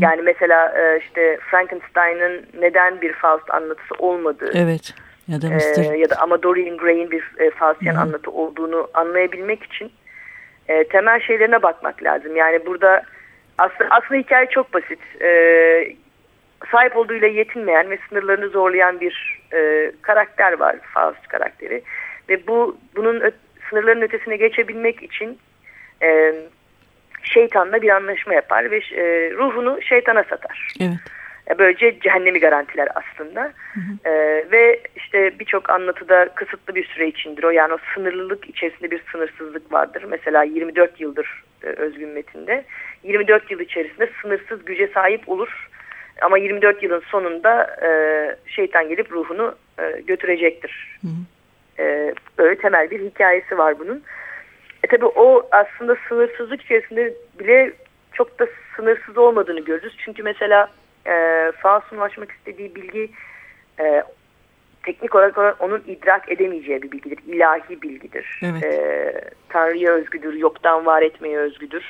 Yani 0.00 0.22
mesela 0.22 0.74
e, 0.78 0.98
işte 0.98 1.38
Frankenstein'ın 1.50 2.46
neden 2.60 3.00
bir 3.00 3.12
Faust 3.12 3.50
anlatısı 3.50 3.94
olmadığı. 3.98 4.50
Evet. 4.54 4.94
Ya 5.28 5.42
da 5.42 5.46
Mr. 5.46 5.94
E, 5.94 5.98
ya 5.98 6.10
da 6.10 6.16
ama 6.16 6.42
Dorian 6.42 6.76
Gray'in 6.76 7.10
bir 7.10 7.32
e, 7.38 7.50
Faustian 7.50 7.94
Hı 7.94 7.98
-hı. 7.98 8.00
anlatı 8.00 8.30
olduğunu 8.30 8.88
anlayabilmek 8.94 9.64
için 9.64 9.92
e, 10.68 10.84
temel 10.84 11.20
şeylerine 11.20 11.62
bakmak 11.62 12.02
lazım. 12.02 12.36
Yani 12.36 12.66
burada 12.66 13.02
aslında, 13.58 13.90
aslında 13.90 14.20
hikaye 14.20 14.46
çok 14.46 14.74
basit. 14.74 14.98
E, 15.20 15.30
sahip 16.70 16.96
olduğuyla 16.96 17.28
yetinmeyen 17.28 17.90
ve 17.90 17.98
sınırlarını 18.08 18.48
zorlayan 18.48 19.00
bir 19.00 19.40
e, 19.52 19.92
karakter 20.02 20.52
var 20.52 20.76
Faust 20.94 21.28
karakteri. 21.28 21.82
Ve 22.28 22.46
bu 22.46 22.78
bunun 22.96 23.22
sınırların 23.70 24.02
ötesine 24.02 24.36
geçebilmek 24.36 25.02
için 25.02 25.38
e, 26.02 26.34
şeytanla 27.34 27.82
bir 27.82 27.88
anlaşma 27.88 28.34
yapar 28.34 28.70
ve 28.70 28.76
e, 28.76 29.30
ruhunu 29.30 29.82
şeytana 29.82 30.24
satar. 30.24 30.72
Evet. 30.80 30.98
E, 31.50 31.58
böylece 31.58 32.00
cehennemi 32.00 32.40
garantiler 32.40 32.88
aslında. 32.94 33.52
Hı 33.74 33.80
hı. 33.80 34.08
E, 34.08 34.12
ve 34.52 34.80
işte 34.96 35.38
birçok 35.38 35.70
anlatıda 35.70 36.28
kısıtlı 36.34 36.74
bir 36.74 36.84
süre 36.84 37.08
içindir 37.08 37.42
o. 37.42 37.50
Yani 37.50 37.74
o 37.74 37.78
sınırlılık 37.94 38.48
içerisinde 38.48 38.90
bir 38.90 39.02
sınırsızlık 39.12 39.72
vardır. 39.72 40.04
Mesela 40.08 40.42
24 40.42 41.00
yıldır 41.00 41.44
e, 41.62 41.66
Özgün 41.66 42.08
Metin'de. 42.08 42.64
24 43.02 43.50
yıl 43.50 43.60
içerisinde 43.60 44.10
sınırsız 44.22 44.64
güce 44.64 44.86
sahip 44.94 45.28
olur. 45.28 45.68
Ama 46.22 46.38
24 46.38 46.82
yılın 46.82 47.02
sonunda 47.10 47.76
e, 47.82 47.90
şeytan 48.46 48.88
gelip 48.88 49.12
ruhunu 49.12 49.54
e, 49.78 50.00
götürecektir. 50.00 50.98
Hı 51.00 51.08
hı. 51.08 51.82
E, 51.82 52.14
böyle 52.38 52.58
temel 52.58 52.90
bir 52.90 53.00
hikayesi 53.00 53.58
var 53.58 53.78
bunun. 53.78 54.02
E 54.88 54.90
tabi 54.90 55.06
o 55.06 55.48
aslında 55.52 55.96
sınırsızlık 56.08 56.62
içerisinde 56.62 57.14
bile 57.38 57.72
çok 58.12 58.38
da 58.38 58.46
sınırsız 58.76 59.18
olmadığını 59.18 59.60
görürüz. 59.60 59.96
Çünkü 60.04 60.22
mesela 60.22 60.70
e, 61.06 61.12
Faust'un 61.62 61.96
ulaşmak 61.96 62.30
istediği 62.32 62.74
bilgi 62.74 63.10
e, 63.80 64.02
teknik 64.82 65.14
olarak 65.14 65.62
onun 65.62 65.82
idrak 65.86 66.32
edemeyeceği 66.32 66.82
bir 66.82 66.92
bilgidir. 66.92 67.18
İlahi 67.26 67.82
bilgidir. 67.82 68.40
Evet. 68.42 68.64
E, 68.64 69.12
Tanrı'ya 69.48 69.92
özgüdür, 69.92 70.34
yoktan 70.34 70.86
var 70.86 71.02
etmeye 71.02 71.38
özgüdür. 71.38 71.84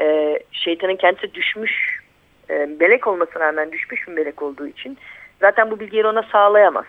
E, 0.00 0.38
şeytanın 0.52 0.96
kendisi 0.96 1.34
düşmüş, 1.34 2.00
e, 2.48 2.68
melek 2.80 3.06
olmasına 3.06 3.40
rağmen 3.40 3.72
düşmüş 3.72 4.08
bir 4.08 4.12
melek 4.12 4.42
olduğu 4.42 4.66
için 4.66 4.98
zaten 5.40 5.70
bu 5.70 5.80
bilgileri 5.80 6.06
ona 6.06 6.22
sağlayamaz. 6.22 6.86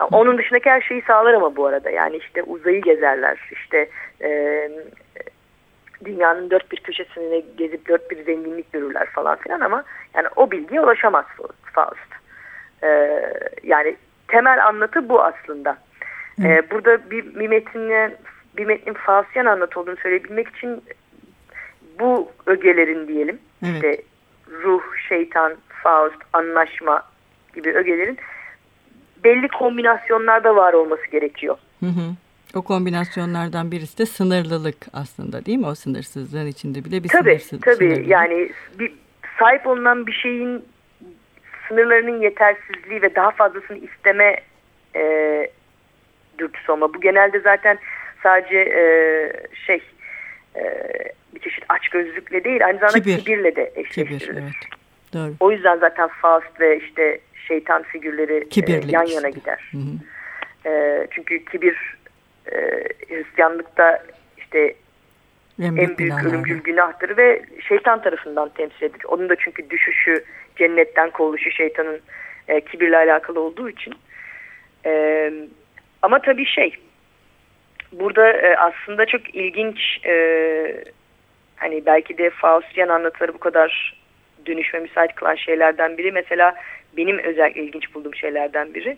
Onun 0.00 0.38
dışındaki 0.38 0.70
her 0.70 0.80
şeyi 0.80 1.02
sağlar 1.02 1.34
ama 1.34 1.56
bu 1.56 1.66
arada. 1.66 1.90
Yani 1.90 2.16
işte 2.16 2.42
uzayı 2.42 2.82
gezerler. 2.82 3.48
İşte 3.52 3.88
e, 4.22 4.70
dünyanın 6.04 6.50
dört 6.50 6.72
bir 6.72 6.76
köşesini 6.76 7.44
gezip 7.56 7.88
dört 7.88 8.10
bir 8.10 8.24
zenginlik 8.24 8.72
görürler 8.72 9.06
falan 9.06 9.36
filan 9.36 9.60
ama 9.60 9.84
yani 10.14 10.28
o 10.36 10.50
bilgiye 10.50 10.80
ulaşamaz 10.80 11.24
Faust. 11.72 12.12
E, 12.82 13.20
yani 13.62 13.96
temel 14.28 14.66
anlatı 14.66 15.08
bu 15.08 15.22
aslında. 15.22 15.78
E, 16.42 16.70
burada 16.70 17.10
bir, 17.10 17.34
bir 17.34 17.48
metnin 17.48 18.14
bir 18.56 18.64
metnin 18.66 18.94
Faustian 18.94 19.46
anlatı 19.46 19.80
olduğunu 19.80 19.96
söyleyebilmek 19.96 20.48
için 20.48 20.82
bu 22.00 22.30
ögelerin 22.46 23.08
diyelim 23.08 23.38
evet. 23.64 23.74
işte 23.74 24.02
ruh, 24.62 24.82
şeytan, 25.08 25.54
Faust, 25.68 26.16
anlaşma 26.32 27.02
gibi 27.54 27.72
ögelerin 27.72 28.18
belli 29.24 29.48
kombinasyonlarda 29.48 30.56
var 30.56 30.72
olması 30.72 31.06
gerekiyor. 31.06 31.56
Hı 31.80 31.86
hı. 31.86 32.14
O 32.54 32.62
kombinasyonlardan 32.62 33.70
birisi 33.70 33.98
de 33.98 34.06
sınırlılık 34.06 34.76
aslında 34.92 35.46
değil 35.46 35.58
mi? 35.58 35.66
O 35.66 35.74
sınırsızlığın 35.74 36.46
içinde 36.46 36.84
bile 36.84 37.04
bir 37.04 37.08
tabii, 37.08 37.38
sınırsız. 37.38 37.60
Tabii 37.60 37.76
sınırlılık. 37.76 38.08
yani 38.08 38.50
bir, 38.78 38.92
sahip 39.38 39.66
olunan 39.66 40.06
bir 40.06 40.12
şeyin 40.12 40.64
sınırlarının 41.68 42.20
yetersizliği 42.20 43.02
ve 43.02 43.14
daha 43.14 43.30
fazlasını 43.30 43.78
isteme 43.78 44.36
e, 44.96 45.50
dürtüsü 46.38 46.72
olma. 46.72 46.94
Bu 46.94 47.00
genelde 47.00 47.40
zaten 47.40 47.78
sadece 48.22 48.58
e, 48.58 48.82
şey 49.66 49.82
e, 50.56 50.62
bir 51.34 51.40
çeşit 51.40 51.64
açgözlükle 51.68 52.44
değil 52.44 52.66
aynı 52.66 52.78
zamanda 52.78 53.00
Kibir. 53.00 53.18
kibirle 53.18 53.56
de 53.56 53.72
eşleştirilir. 53.76 54.20
Kibir, 54.20 54.34
evet. 54.42 54.52
Doğru. 55.14 55.32
O 55.40 55.52
yüzden 55.52 55.78
zaten 55.78 56.08
Faust 56.08 56.60
ve 56.60 56.78
işte 56.78 57.20
şeytan 57.48 57.82
figürleri 57.82 58.46
e, 58.56 58.92
yan 58.92 59.06
yana 59.06 59.28
gider. 59.28 59.70
Hı 59.72 59.78
hı. 59.78 60.70
E, 60.70 61.06
çünkü 61.10 61.44
kibir 61.44 61.96
e, 62.52 62.56
Hristiyanlıkta 63.08 64.02
işte 64.38 64.74
en, 65.62 65.76
en 65.76 65.98
büyük 65.98 66.24
ölümcül 66.24 66.62
günahtır 66.62 67.16
ve 67.16 67.42
şeytan 67.68 68.02
tarafından 68.02 68.48
temsil 68.48 68.82
edilir. 68.82 69.04
Onun 69.04 69.28
da 69.28 69.36
çünkü 69.36 69.70
düşüşü, 69.70 70.24
cennetten 70.56 71.10
kovuluşu 71.10 71.50
şeytanın 71.50 72.00
e, 72.48 72.60
kibirle 72.60 72.96
alakalı 72.96 73.40
olduğu 73.40 73.68
için. 73.70 73.94
E, 74.86 75.32
ama 76.02 76.22
tabii 76.22 76.46
şey, 76.46 76.76
burada 77.92 78.32
e, 78.32 78.56
aslında 78.56 79.06
çok 79.06 79.34
ilginç, 79.34 80.06
e, 80.06 80.84
hani 81.56 81.86
belki 81.86 82.18
de 82.18 82.30
Faustian 82.30 82.88
anlatıları 82.88 83.34
bu 83.34 83.38
kadar 83.38 84.00
dönüşme 84.46 84.80
müsait 84.80 85.14
kılan 85.14 85.34
şeylerden 85.34 85.98
biri. 85.98 86.12
Mesela 86.12 86.54
benim 86.96 87.18
özel 87.18 87.52
ilginç 87.54 87.94
bulduğum 87.94 88.14
şeylerden 88.14 88.74
biri 88.74 88.96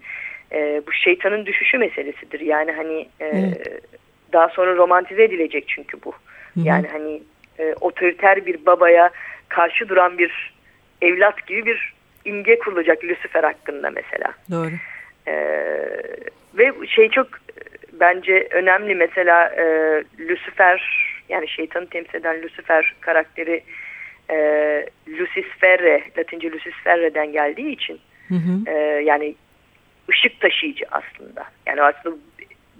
e, 0.52 0.82
bu 0.86 0.92
şeytanın 0.92 1.46
düşüşü 1.46 1.78
meselesidir. 1.78 2.40
Yani 2.40 2.72
hani 2.72 3.08
e, 3.20 3.26
evet. 3.26 3.82
daha 4.32 4.48
sonra 4.48 4.76
romantize 4.76 5.24
edilecek 5.24 5.64
çünkü 5.68 5.98
bu. 6.04 6.12
Hı 6.54 6.60
-hı. 6.60 6.68
Yani 6.68 6.86
hani 6.92 7.22
e, 7.58 7.74
otoriter 7.80 8.46
bir 8.46 8.66
babaya 8.66 9.10
karşı 9.48 9.88
duran 9.88 10.18
bir 10.18 10.54
evlat 11.02 11.46
gibi 11.46 11.66
bir 11.66 11.94
imge 12.24 12.58
kurulacak 12.58 13.04
Lucifer 13.04 13.44
hakkında 13.44 13.90
mesela. 13.90 14.32
Doğru. 14.50 14.70
E, 15.26 15.34
ve 16.58 16.86
şey 16.86 17.08
çok 17.08 17.28
bence 17.92 18.48
önemli 18.50 18.94
mesela 18.94 19.48
e, 19.48 19.64
Lucifer 20.18 20.82
yani 21.28 21.48
şeytanı 21.48 21.86
temsil 21.86 22.14
eden 22.14 22.42
Lucifer 22.42 22.94
karakteri 23.00 23.62
e, 24.30 24.36
Lucisferre, 25.08 26.02
Latince 26.18 26.50
Lucisferre'den 26.50 27.32
geldiği 27.32 27.72
için 27.72 28.00
hı 28.28 28.34
hı. 28.34 28.70
E, 28.70 28.74
yani 29.04 29.34
ışık 30.10 30.40
taşıyıcı 30.40 30.84
aslında. 30.90 31.44
Yani 31.66 31.82
aslında 31.82 32.16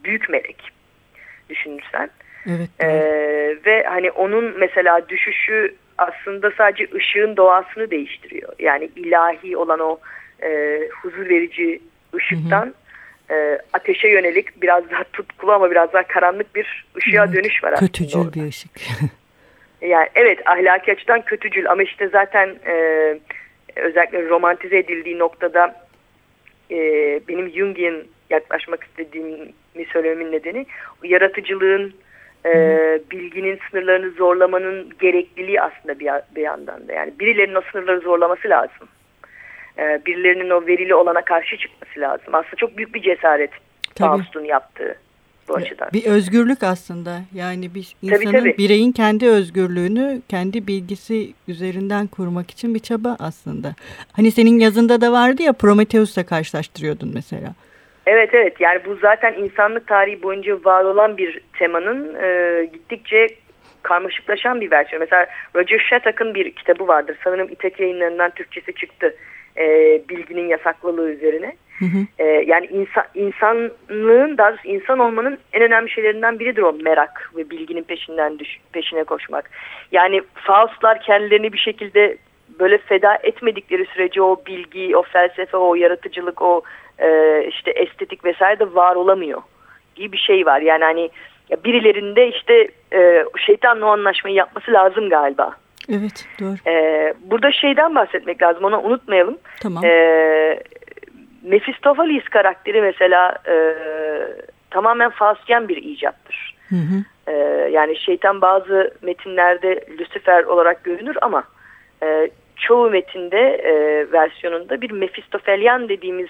büyük 0.05 0.29
melek 0.29 0.73
düşünürsen. 1.51 2.11
Evet. 2.47 2.69
E, 2.81 2.89
ve 3.67 3.85
hani 3.85 4.11
onun 4.11 4.59
mesela 4.59 5.09
düşüşü 5.09 5.75
aslında 5.99 6.51
sadece 6.51 6.89
ışığın 6.95 7.37
doğasını 7.37 7.91
değiştiriyor. 7.91 8.53
Yani 8.59 8.91
ilahi 8.97 9.57
olan 9.57 9.81
o 9.81 9.99
e, 10.43 10.81
huzur 11.03 11.29
verici 11.29 11.81
ışıktan 12.15 12.67
hı 12.67 12.71
hı. 12.71 12.75
E, 13.31 13.59
ateşe 13.73 14.09
yönelik 14.09 14.63
biraz 14.63 14.91
daha 14.91 15.05
tutkulu 15.05 15.53
ama 15.53 15.71
biraz 15.71 15.93
daha 15.93 16.03
karanlık 16.03 16.55
bir 16.55 16.87
ışığa 16.97 17.25
evet, 17.25 17.35
dönüş 17.35 17.65
var 17.65 17.73
aslında. 17.73 17.87
Kötücül 17.87 18.33
bir 18.33 18.49
ışık. 18.49 18.71
Yani 19.81 20.09
evet 20.15 20.39
ahlaki 20.47 20.93
açıdan 20.93 21.23
kötücül 21.23 21.71
ama 21.71 21.83
işte 21.83 22.09
zaten 22.09 22.57
e, 22.67 22.75
özellikle 23.77 24.29
romantize 24.29 24.79
edildiği 24.79 25.19
noktada 25.19 25.75
e, 26.71 26.77
benim 27.29 27.51
Jungian 27.51 28.03
yaklaşmak 28.31 28.85
istediğimi 28.85 29.53
söylememin 29.93 30.33
nedeni 30.33 30.67
yaratıcılığın 31.03 31.95
e, 32.47 32.53
bilginin 33.11 33.59
sınırlarını 33.71 34.11
zorlamanın 34.11 34.93
gerekliliği 34.99 35.61
aslında 35.61 35.99
bir, 35.99 36.11
bir 36.37 36.43
yandan 36.43 36.89
da. 36.89 36.93
Yani 36.93 37.13
birilerinin 37.21 37.55
o 37.55 37.63
sınırları 37.73 38.01
zorlaması 38.01 38.49
lazım. 38.49 38.89
E, 39.79 40.01
birilerinin 40.07 40.51
o 40.51 40.67
verili 40.67 40.95
olana 40.95 41.25
karşı 41.25 41.57
çıkması 41.57 42.01
lazım. 42.01 42.35
Aslında 42.35 42.57
çok 42.57 42.77
büyük 42.77 42.95
bir 42.95 43.03
cesaret. 43.03 43.51
Faust'un 43.99 44.45
yaptığı 44.45 44.97
bu 45.49 45.55
açıdan. 45.55 45.89
Bir 45.93 46.05
özgürlük 46.05 46.63
aslında. 46.63 47.21
Yani 47.35 47.75
bir 47.75 47.97
insanın 48.03 48.25
tabii, 48.25 48.39
tabii. 48.39 48.59
bireyin 48.59 48.93
kendi 48.93 49.29
özgürlüğünü 49.29 50.23
kendi 50.29 50.67
bilgisi 50.67 51.33
üzerinden 51.49 52.07
kurmak 52.07 52.51
için 52.51 52.75
bir 52.75 52.81
çaba 52.81 53.17
aslında. 53.19 53.75
Hani 54.13 54.31
senin 54.31 54.59
yazında 54.59 55.01
da 55.01 55.13
vardı 55.13 55.43
ya 55.43 55.53
Prometheus'la 55.53 56.27
karşılaştırıyordun 56.27 57.11
mesela. 57.15 57.55
Evet 58.07 58.31
evet 58.33 58.61
yani 58.61 58.81
bu 58.87 58.95
zaten 58.95 59.35
insanlık 59.35 59.87
tarihi 59.87 60.23
boyunca 60.23 60.59
var 60.65 60.85
olan 60.85 61.17
bir 61.17 61.41
temanın 61.59 62.15
e, 62.15 62.65
gittikçe 62.73 63.27
karmaşıklaşan 63.83 64.61
bir 64.61 64.71
versiyon. 64.71 65.01
Mesela 65.01 65.27
Roger 65.57 65.79
Shattuck'ın 65.79 66.35
bir 66.35 66.51
kitabı 66.51 66.89
vardır. 66.89 67.17
Sanırım 67.25 67.49
İtek 67.51 67.81
yayınlarından 67.81 68.31
Türkçesi 68.31 68.73
çıktı. 68.73 69.15
E, 69.57 69.65
bilginin 70.09 70.49
yasaklılığı 70.49 71.11
üzerine. 71.11 71.57
Hı 71.79 71.85
hı. 71.85 72.07
E, 72.19 72.25
yani 72.25 72.67
insan, 72.67 73.05
insanlığın 73.15 74.39
daha 74.39 74.51
doğrusu 74.51 74.69
insan 74.69 74.99
olmanın 74.99 75.39
en 75.53 75.63
önemli 75.63 75.91
şeylerinden 75.91 76.39
biridir 76.39 76.63
o 76.63 76.73
merak 76.73 77.31
ve 77.37 77.51
bilginin 77.51 77.83
peşinden 77.83 78.39
düş, 78.39 78.59
peşine 78.73 79.05
koşmak. 79.05 79.51
Yani 79.93 80.23
Faustlar 80.35 81.01
kendilerini 81.01 81.53
bir 81.53 81.59
şekilde 81.59 82.17
böyle 82.61 82.79
feda 82.79 83.19
etmedikleri 83.23 83.87
sürece 83.87 84.23
o 84.23 84.37
bilgi, 84.47 84.97
o 84.97 85.03
felsefe, 85.03 85.57
o 85.57 85.75
yaratıcılık, 85.75 86.43
o 86.43 86.63
e, 86.99 87.43
işte 87.49 87.71
estetik 87.71 88.25
vesaire 88.25 88.59
de 88.59 88.75
var 88.75 88.97
olamıyor 88.97 89.43
gibi 89.95 90.13
bir 90.13 90.19
şey 90.19 90.47
var. 90.47 90.61
Yani 90.61 90.85
hani 90.85 91.11
birilerinde 91.65 92.29
işte 92.29 92.69
e, 92.93 93.25
şeytanla 93.47 93.87
o 93.87 93.89
anlaşmayı 93.89 94.37
yapması 94.37 94.73
lazım 94.73 95.09
galiba. 95.09 95.57
Evet 95.93 96.27
doğru. 96.41 96.71
E, 96.71 97.15
burada 97.21 97.53
şeyden 97.53 97.95
bahsetmek 97.95 98.43
lazım 98.43 98.65
onu 98.65 98.81
unutmayalım. 98.81 99.39
Tamam. 99.63 99.85
E, 99.85 99.91
Mephistopheles 101.43 102.25
karakteri 102.25 102.81
mesela 102.81 103.39
e, 103.49 103.75
tamamen 104.71 105.11
Faustian 105.11 105.69
bir 105.69 105.77
icattır. 105.77 106.57
Hı 106.69 106.75
hı. 106.75 107.05
E, 107.33 107.33
yani 107.71 107.97
şeytan 107.97 108.41
bazı 108.41 108.95
metinlerde 109.03 109.85
Lucifer 109.99 110.45
olarak 110.45 110.85
görünür 110.85 111.17
ama 111.23 111.45
e, 112.03 112.31
çoğu 112.57 112.91
metinde 112.91 113.41
e, 113.41 113.73
versiyonunda 114.13 114.81
bir 114.81 114.91
Mephistophelyan 114.91 115.89
dediğimiz 115.89 116.29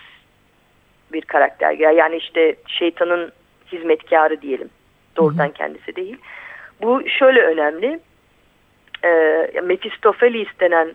bir 1.13 1.23
karakter. 1.23 1.73
Yani 1.73 2.17
işte 2.17 2.57
şeytanın 2.67 3.33
hizmetkarı 3.73 4.43
diyelim. 4.43 4.71
Doğrudan 5.17 5.45
hı 5.45 5.49
hı. 5.49 5.53
kendisi 5.53 5.97
değil. 5.97 6.17
Bu 6.83 7.09
şöyle 7.09 7.43
önemli. 7.43 8.01
E, 9.05 9.11
Mephistopheles 9.61 10.49
denen 10.61 10.95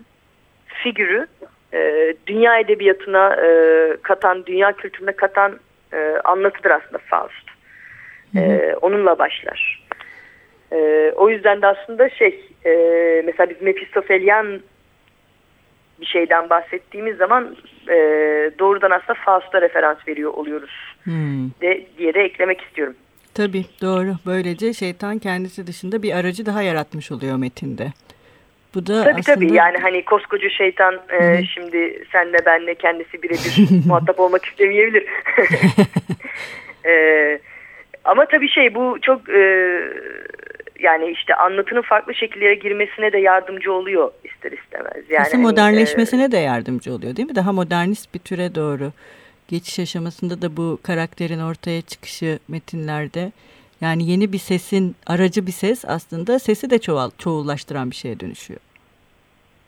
figürü 0.68 1.28
e, 1.74 2.14
dünya 2.28 2.60
edebiyatına 2.60 3.36
e, 3.36 3.48
katan, 4.02 4.46
dünya 4.46 4.72
kültürüne 4.72 5.12
katan 5.12 5.60
e, 5.94 6.16
anlatıdır 6.24 6.72
aslında 6.72 6.98
Faust. 6.98 7.54
E, 8.36 8.76
onunla 8.82 9.20
başlar. 9.20 9.88
E, 10.72 11.12
o 11.16 11.30
yüzden 11.30 11.62
de 11.62 11.68
aslında 11.68 12.10
şey, 12.10 12.46
e, 12.66 12.72
mesela 13.26 13.50
biz 13.50 13.62
Mephistophelyan 13.62 14.62
bir 16.02 16.06
şeyden 16.06 16.50
bahsettiğimiz 16.50 17.18
zaman 17.18 17.56
e, 17.90 17.96
doğrudan 18.60 18.92
aslında 18.92 19.20
Faust'a 19.26 19.62
referans 19.62 19.98
veriyor 20.08 20.34
oluyoruz 20.34 20.96
hmm. 21.04 21.50
de, 21.62 21.86
diye 21.98 22.14
de 22.14 22.22
eklemek 22.22 22.62
istiyorum. 22.62 22.96
Tabii 23.34 23.66
doğru. 23.82 24.16
Böylece 24.26 24.74
şeytan 24.74 25.20
kendisi 25.20 25.68
dışında 25.68 26.04
bir 26.04 26.14
aracı 26.14 26.46
daha 26.46 26.62
yaratmış 26.62 27.12
oluyor 27.12 27.38
metinde. 27.38 27.88
Bu 28.76 28.88
da 28.88 29.04
tabii 29.04 29.20
aslında... 29.20 29.36
tabii 29.36 29.54
yani 29.54 29.78
hani 29.78 30.06
koskoca 30.06 30.50
şeytan 30.50 31.02
e, 31.22 31.44
şimdi 31.46 32.06
senle 32.12 32.38
benle 32.46 32.76
kendisi 32.76 33.24
birebir 33.24 33.86
muhatap 33.88 34.20
olmak 34.20 34.46
istemeyebilir. 34.46 35.06
e, 36.86 36.94
ama 38.04 38.26
tabii 38.26 38.50
şey 38.50 38.76
bu 38.76 38.98
çok 39.02 39.30
e, 39.30 39.80
yani 40.80 41.12
işte 41.12 41.36
anlatının 41.36 41.82
farklı 41.82 42.16
şekillere 42.16 42.56
girmesine 42.56 43.12
de 43.12 43.18
yardımcı 43.18 43.74
oluyor 43.74 44.12
ister 44.24 44.52
istemez. 44.52 45.04
Yani 45.10 45.22
Aslında 45.22 45.38
hani, 45.38 45.44
modernleşmesine 45.44 46.22
hani, 46.22 46.32
de 46.32 46.38
yardımcı 46.38 46.94
oluyor 46.94 47.16
değil 47.16 47.28
mi? 47.28 47.36
Daha 47.36 47.54
modernist 47.54 48.14
bir 48.14 48.20
türe 48.20 48.56
doğru 48.56 48.92
geçiş 49.48 49.80
aşamasında 49.80 50.42
da 50.42 50.58
bu 50.58 50.80
karakterin 50.84 51.40
ortaya 51.40 51.82
çıkışı 51.82 52.40
metinlerde 52.48 53.32
yani 53.84 54.12
yeni 54.12 54.34
bir 54.34 54.38
sesin 54.38 54.96
aracı 55.08 55.48
bir 55.48 55.52
ses 55.52 55.86
aslında 55.88 56.40
sesi 56.40 56.70
de 56.70 56.80
çoğal, 56.80 57.10
çoğullaştıran 57.18 57.92
bir 57.92 57.96
şeye 57.96 58.20
dönüşüyor. 58.20 58.60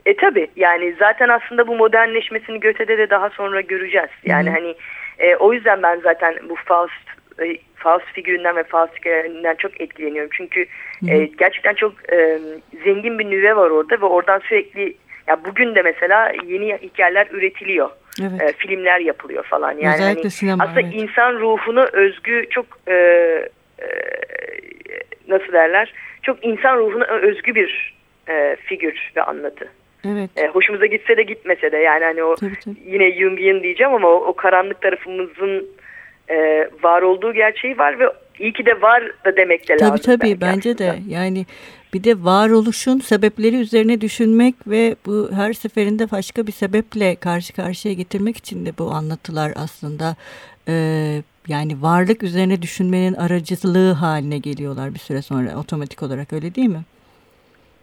E 0.06 0.16
tabi 0.16 0.48
yani 0.56 0.96
zaten 1.00 1.30
aslında 1.30 1.68
bu 1.68 1.76
modernleşmesini 1.76 2.60
Göte'de 2.60 2.98
de 2.98 3.10
daha 3.10 3.30
sonra 3.30 3.62
göreceğiz. 3.62 4.10
Yani 4.26 4.50
Hı. 4.50 4.54
hani 4.54 4.76
e, 5.20 5.36
o 5.36 5.54
yüzden 5.54 5.84
ben 5.84 6.00
zaten 6.04 6.36
bu 6.50 6.56
Faust 6.56 7.06
e, 7.44 7.58
Faust 7.76 8.06
figüründen 8.06 8.56
ve 8.56 8.64
Faust 8.64 8.98
hikayelerinden 8.98 9.56
çok 9.56 9.82
etkileniyorum. 9.82 10.30
Çünkü 10.34 10.66
e, 11.08 11.26
gerçekten 11.26 11.74
çok 11.74 11.94
e, 12.14 12.40
zengin 12.84 13.20
bir 13.20 13.30
nüve 13.30 13.56
var 13.56 13.70
orada 13.70 14.02
ve 14.02 14.06
oradan 14.06 14.40
sürekli 14.40 14.96
ya 15.28 15.46
bugün 15.46 15.76
de 15.76 15.82
mesela 15.82 16.32
yeni 16.46 16.78
hikayeler 16.78 17.28
üretiliyor. 17.32 17.90
Evet. 18.22 18.42
E, 18.42 18.54
filmler 18.54 19.00
yapılıyor 19.00 19.44
falan. 19.44 19.72
Yani 19.72 19.96
Özellikle 19.96 20.22
hani, 20.22 20.32
sinema, 20.32 20.64
aslında 20.64 20.82
evet. 20.82 20.94
insan 20.94 21.34
ruhunu 21.34 21.84
özgü 21.84 22.46
çok 22.50 22.66
e, 22.88 22.96
e, 23.80 23.88
nasıl 25.28 25.54
derler? 25.54 25.94
Çok 26.22 26.46
insan 26.46 26.78
ruhuna 26.78 27.06
özgü 27.06 27.56
bir 27.56 27.96
e, 28.30 28.56
figür 28.56 29.12
ve 29.16 29.24
anlatı. 29.24 29.70
Evet. 30.06 30.30
E, 30.36 30.48
hoşumuza 30.48 30.86
gitse 30.86 31.18
de 31.18 31.24
gitmese 31.24 31.72
de 31.72 31.78
yani 31.78 32.04
hani 32.04 32.24
o 32.24 32.36
tabii, 32.36 32.60
tabii. 32.66 32.76
yine 32.86 33.12
Jungian 33.12 33.64
diyeceğim 33.64 33.94
ama 33.94 34.08
o, 34.08 34.16
o 34.16 34.34
karanlık 34.34 34.82
tarafımızın 34.82 35.68
e, 36.30 36.68
var 36.84 37.02
olduğu 37.02 37.34
gerçeği 37.34 37.78
var 37.78 38.00
ve 38.00 38.06
iyi 38.40 38.54
ki 38.54 38.66
de 38.66 38.82
var 38.82 39.04
da 39.26 39.38
demek 39.38 39.70
de 39.70 39.78
tabii, 39.78 39.90
lazım. 39.90 39.98
Tabii 40.06 40.20
tabii 40.20 40.42
bence 40.42 40.72
aslında. 40.72 40.94
de 40.94 41.00
yani 41.10 41.46
bir 41.94 42.04
de 42.04 42.24
varoluşun 42.24 43.00
sebepleri 43.00 43.56
üzerine 43.56 44.02
düşünmek 44.02 44.56
ve 44.68 44.96
bu 45.06 45.30
her 45.34 45.54
seferinde 45.54 46.12
başka 46.12 46.48
bir 46.48 46.52
sebeple 46.52 47.16
karşı 47.16 47.54
karşıya 47.54 47.94
getirmek 47.94 48.38
için 48.38 48.66
de 48.66 48.78
bu 48.78 48.92
anlatılar 48.92 49.52
aslında 49.56 50.16
e, 50.68 50.74
yani 51.48 51.82
varlık 51.82 52.24
üzerine 52.24 52.62
düşünmenin 52.62 53.14
aracılığı 53.14 53.92
haline 53.94 54.38
geliyorlar 54.38 54.94
bir 54.94 55.00
süre 55.00 55.22
sonra 55.22 55.60
otomatik 55.60 56.04
olarak 56.04 56.34
öyle 56.34 56.56
değil 56.56 56.70
mi? 56.70 56.84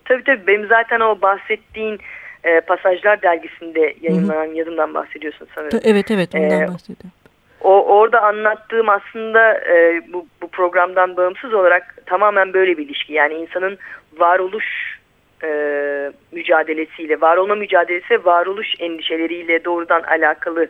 Tabii 0.05 0.25
tabii 0.25 0.47
benim 0.47 0.67
zaten 0.67 1.01
o 1.01 1.21
bahsettiğin 1.23 1.99
e, 2.45 2.61
Pasajlar 2.61 3.23
dergisinde 3.23 3.95
yayınlanan 4.01 4.47
Hı-hı. 4.47 4.57
yazımdan 4.57 4.95
bahsediyorsun 4.95 5.49
sanırım. 5.55 5.81
Evet 5.85 6.11
evet 6.11 6.35
ondan 6.35 6.63
ee, 6.63 6.69
bahsediyorum. 6.69 7.11
O 7.61 7.85
orada 7.85 8.23
anlattığım 8.23 8.89
aslında 8.89 9.55
e, 9.55 10.03
bu, 10.13 10.27
bu 10.43 10.49
programdan 10.49 11.17
bağımsız 11.17 11.55
olarak 11.55 11.97
tamamen 12.07 12.53
böyle 12.53 12.79
bir 12.79 12.87
ilişki. 12.87 13.13
Yani 13.13 13.35
insanın 13.35 13.79
varoluş 14.19 14.99
e, 15.45 15.49
mücadelesiyle, 16.33 17.21
var 17.21 17.37
olma 17.37 17.55
mücadelesi 17.55 18.25
varoluş 18.25 18.69
endişeleriyle 18.79 19.65
doğrudan 19.65 20.03
alakalı 20.03 20.69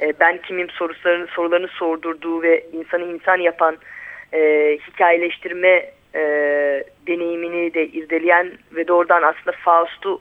e, 0.00 0.12
ben 0.20 0.38
kimim 0.38 0.70
sorularını, 0.70 1.26
sorularını 1.26 1.68
sordurduğu 1.68 2.42
ve 2.42 2.66
insanı 2.72 3.04
insan 3.04 3.36
yapan 3.36 3.76
e, 4.32 4.38
hikayeleştirme 4.88 5.90
e, 6.14 6.20
deneyimini 7.06 7.74
de 7.74 7.86
irdeleyen 7.86 8.52
ve 8.72 8.88
doğrudan 8.88 9.22
aslında 9.22 9.56
Faust'u 9.64 10.20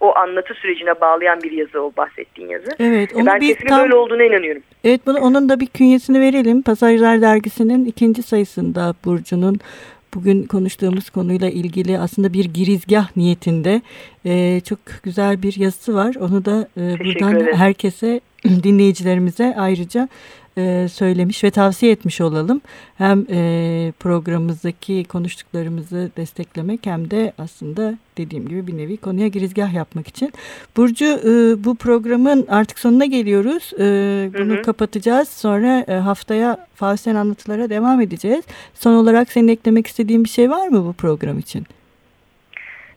o 0.00 0.16
anlatı 0.16 0.54
sürecine 0.54 1.00
bağlayan 1.00 1.42
bir 1.42 1.52
yazı 1.52 1.82
o 1.82 1.92
bahsettiğin 1.96 2.48
yazı. 2.48 2.70
Evet, 2.80 3.14
onu 3.14 3.26
ben 3.26 3.40
bir 3.40 3.54
kesin 3.54 3.68
tam, 3.68 3.80
böyle 3.80 3.94
olduğuna 3.94 4.22
inanıyorum. 4.22 4.62
Evet 4.84 5.00
bunu 5.06 5.18
onun 5.18 5.48
da 5.48 5.60
bir 5.60 5.66
künyesini 5.66 6.20
verelim. 6.20 6.62
Pasajlar 6.62 7.20
dergisinin 7.20 7.84
ikinci 7.84 8.22
sayısında 8.22 8.94
Burcu'nun 9.04 9.60
bugün 10.14 10.42
konuştuğumuz 10.42 11.10
konuyla 11.10 11.48
ilgili 11.48 11.98
aslında 11.98 12.32
bir 12.32 12.44
girizgah 12.44 13.16
niyetinde 13.16 13.82
e, 14.24 14.60
çok 14.60 14.78
güzel 15.02 15.42
bir 15.42 15.56
yazısı 15.56 15.94
var. 15.94 16.14
Onu 16.20 16.44
da 16.44 16.68
e, 16.76 16.80
buradan 16.80 17.36
ederim. 17.36 17.56
herkese 17.56 18.20
dinleyicilerimize 18.62 19.54
ayrıca 19.58 20.08
e, 20.58 20.88
söylemiş 20.88 21.44
ve 21.44 21.50
tavsiye 21.50 21.92
etmiş 21.92 22.20
olalım. 22.20 22.60
Hem 22.98 23.26
e, 23.30 23.92
programımızdaki 24.00 25.04
konuştuklarımızı 25.04 26.10
desteklemek 26.16 26.86
hem 26.86 27.10
de 27.10 27.32
aslında 27.38 27.94
dediğim 28.18 28.48
gibi 28.48 28.66
bir 28.66 28.76
nevi 28.76 28.96
konuya 28.96 29.28
girizgah 29.28 29.74
yapmak 29.74 30.08
için. 30.08 30.32
Burcu 30.76 31.04
e, 31.04 31.64
bu 31.64 31.74
programın 31.74 32.46
artık 32.48 32.78
sonuna 32.78 33.04
geliyoruz. 33.04 33.72
E, 33.74 33.84
bunu 34.38 34.54
hı 34.54 34.58
hı. 34.58 34.62
kapatacağız. 34.62 35.28
Sonra 35.28 35.84
e, 35.88 35.92
haftaya 35.92 36.66
Fausten 36.74 37.14
anlatılara 37.14 37.70
devam 37.70 38.00
edeceğiz. 38.00 38.44
Son 38.74 38.94
olarak 38.94 39.32
senin 39.32 39.48
eklemek 39.48 39.86
istediğin 39.86 40.24
bir 40.24 40.28
şey 40.28 40.50
var 40.50 40.68
mı 40.68 40.84
bu 40.84 40.92
program 40.92 41.38
için? 41.38 41.66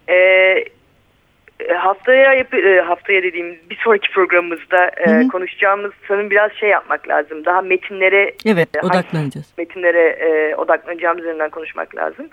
Evet 0.07 0.80
haftaya 1.77 2.33
yap 2.33 2.53
e, 2.53 2.81
haftaya 2.81 3.23
dediğim 3.23 3.59
bir 3.69 3.75
sonraki 3.75 4.11
programımızda 4.11 4.91
e, 4.97 5.09
hı 5.09 5.19
hı. 5.19 5.27
konuşacağımız 5.27 5.91
sanırım 6.07 6.29
biraz 6.29 6.51
şey 6.51 6.69
yapmak 6.69 7.07
lazım. 7.07 7.45
Daha 7.45 7.61
metinlere 7.61 8.33
evet 8.45 8.69
odaklanacağız. 8.83 9.53
Metinlere 9.57 10.07
e, 10.07 10.55
odaklanacağımız 10.55 11.23
üzerinden 11.23 11.49
konuşmak 11.49 11.95
lazım. 11.95 12.29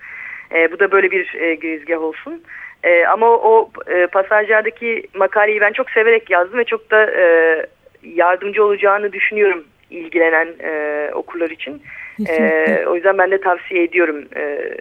E, 0.54 0.72
bu 0.72 0.78
da 0.78 0.92
böyle 0.92 1.10
bir 1.10 1.34
e, 1.34 1.54
girizgah 1.54 2.02
olsun. 2.02 2.42
E, 2.84 3.06
ama 3.06 3.26
o 3.26 3.70
e, 3.86 4.06
pasajlardaki 4.06 5.06
makaleyi 5.14 5.60
ben 5.60 5.72
çok 5.72 5.90
severek 5.90 6.30
yazdım 6.30 6.58
ve 6.58 6.64
çok 6.64 6.90
da 6.90 7.10
e, 7.10 7.66
yardımcı 8.02 8.64
olacağını 8.64 9.12
düşünüyorum 9.12 9.64
ilgilenen 9.90 10.48
e, 10.60 11.10
okurlar 11.14 11.50
için. 11.50 11.82
E, 12.28 12.84
o 12.86 12.94
yüzden 12.94 13.18
ben 13.18 13.30
de 13.30 13.40
tavsiye 13.40 13.82
ediyorum. 13.84 14.24
E, 14.36 14.72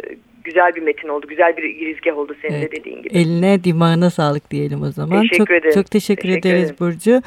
güzel 0.48 0.76
bir 0.76 0.82
metin 0.82 1.08
oldu. 1.08 1.28
Güzel 1.28 1.58
bir 1.58 1.64
girizgah 1.70 2.18
oldu 2.18 2.36
senin 2.42 2.54
evet. 2.54 2.72
de 2.72 2.76
dediğin 2.76 3.02
gibi. 3.02 3.18
Eline 3.18 3.64
dimağına 3.64 4.10
sağlık 4.10 4.52
diyelim 4.52 4.82
o 4.82 4.92
zaman. 4.92 5.22
Teşekkür 5.22 5.38
çok, 5.38 5.52
ederim. 5.52 5.74
Çok 5.74 5.92
teşekkür, 5.92 6.22
teşekkür 6.22 6.50
ederiz 6.50 6.64
ederim. 6.64 6.76
Burcu. 6.80 7.22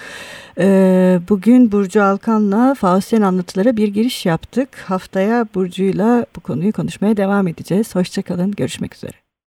Ee, 0.59 1.18
bugün 1.28 1.72
Burcu 1.72 2.02
Alkan'la 2.02 2.74
Faustyen 2.74 3.22
anlatılara 3.22 3.76
bir 3.76 3.88
giriş 3.88 4.26
yaptık. 4.26 4.68
Haftaya 4.76 5.46
Burcu'yla 5.54 6.26
bu 6.37 6.40
konuyu 6.40 6.72
konuşmaya 6.72 7.16
devam 7.16 7.48
edeceğiz. 7.48 7.94
Hoşçakalın. 7.94 8.50
Görüşmek 8.50 8.94
üzere. 8.94 9.19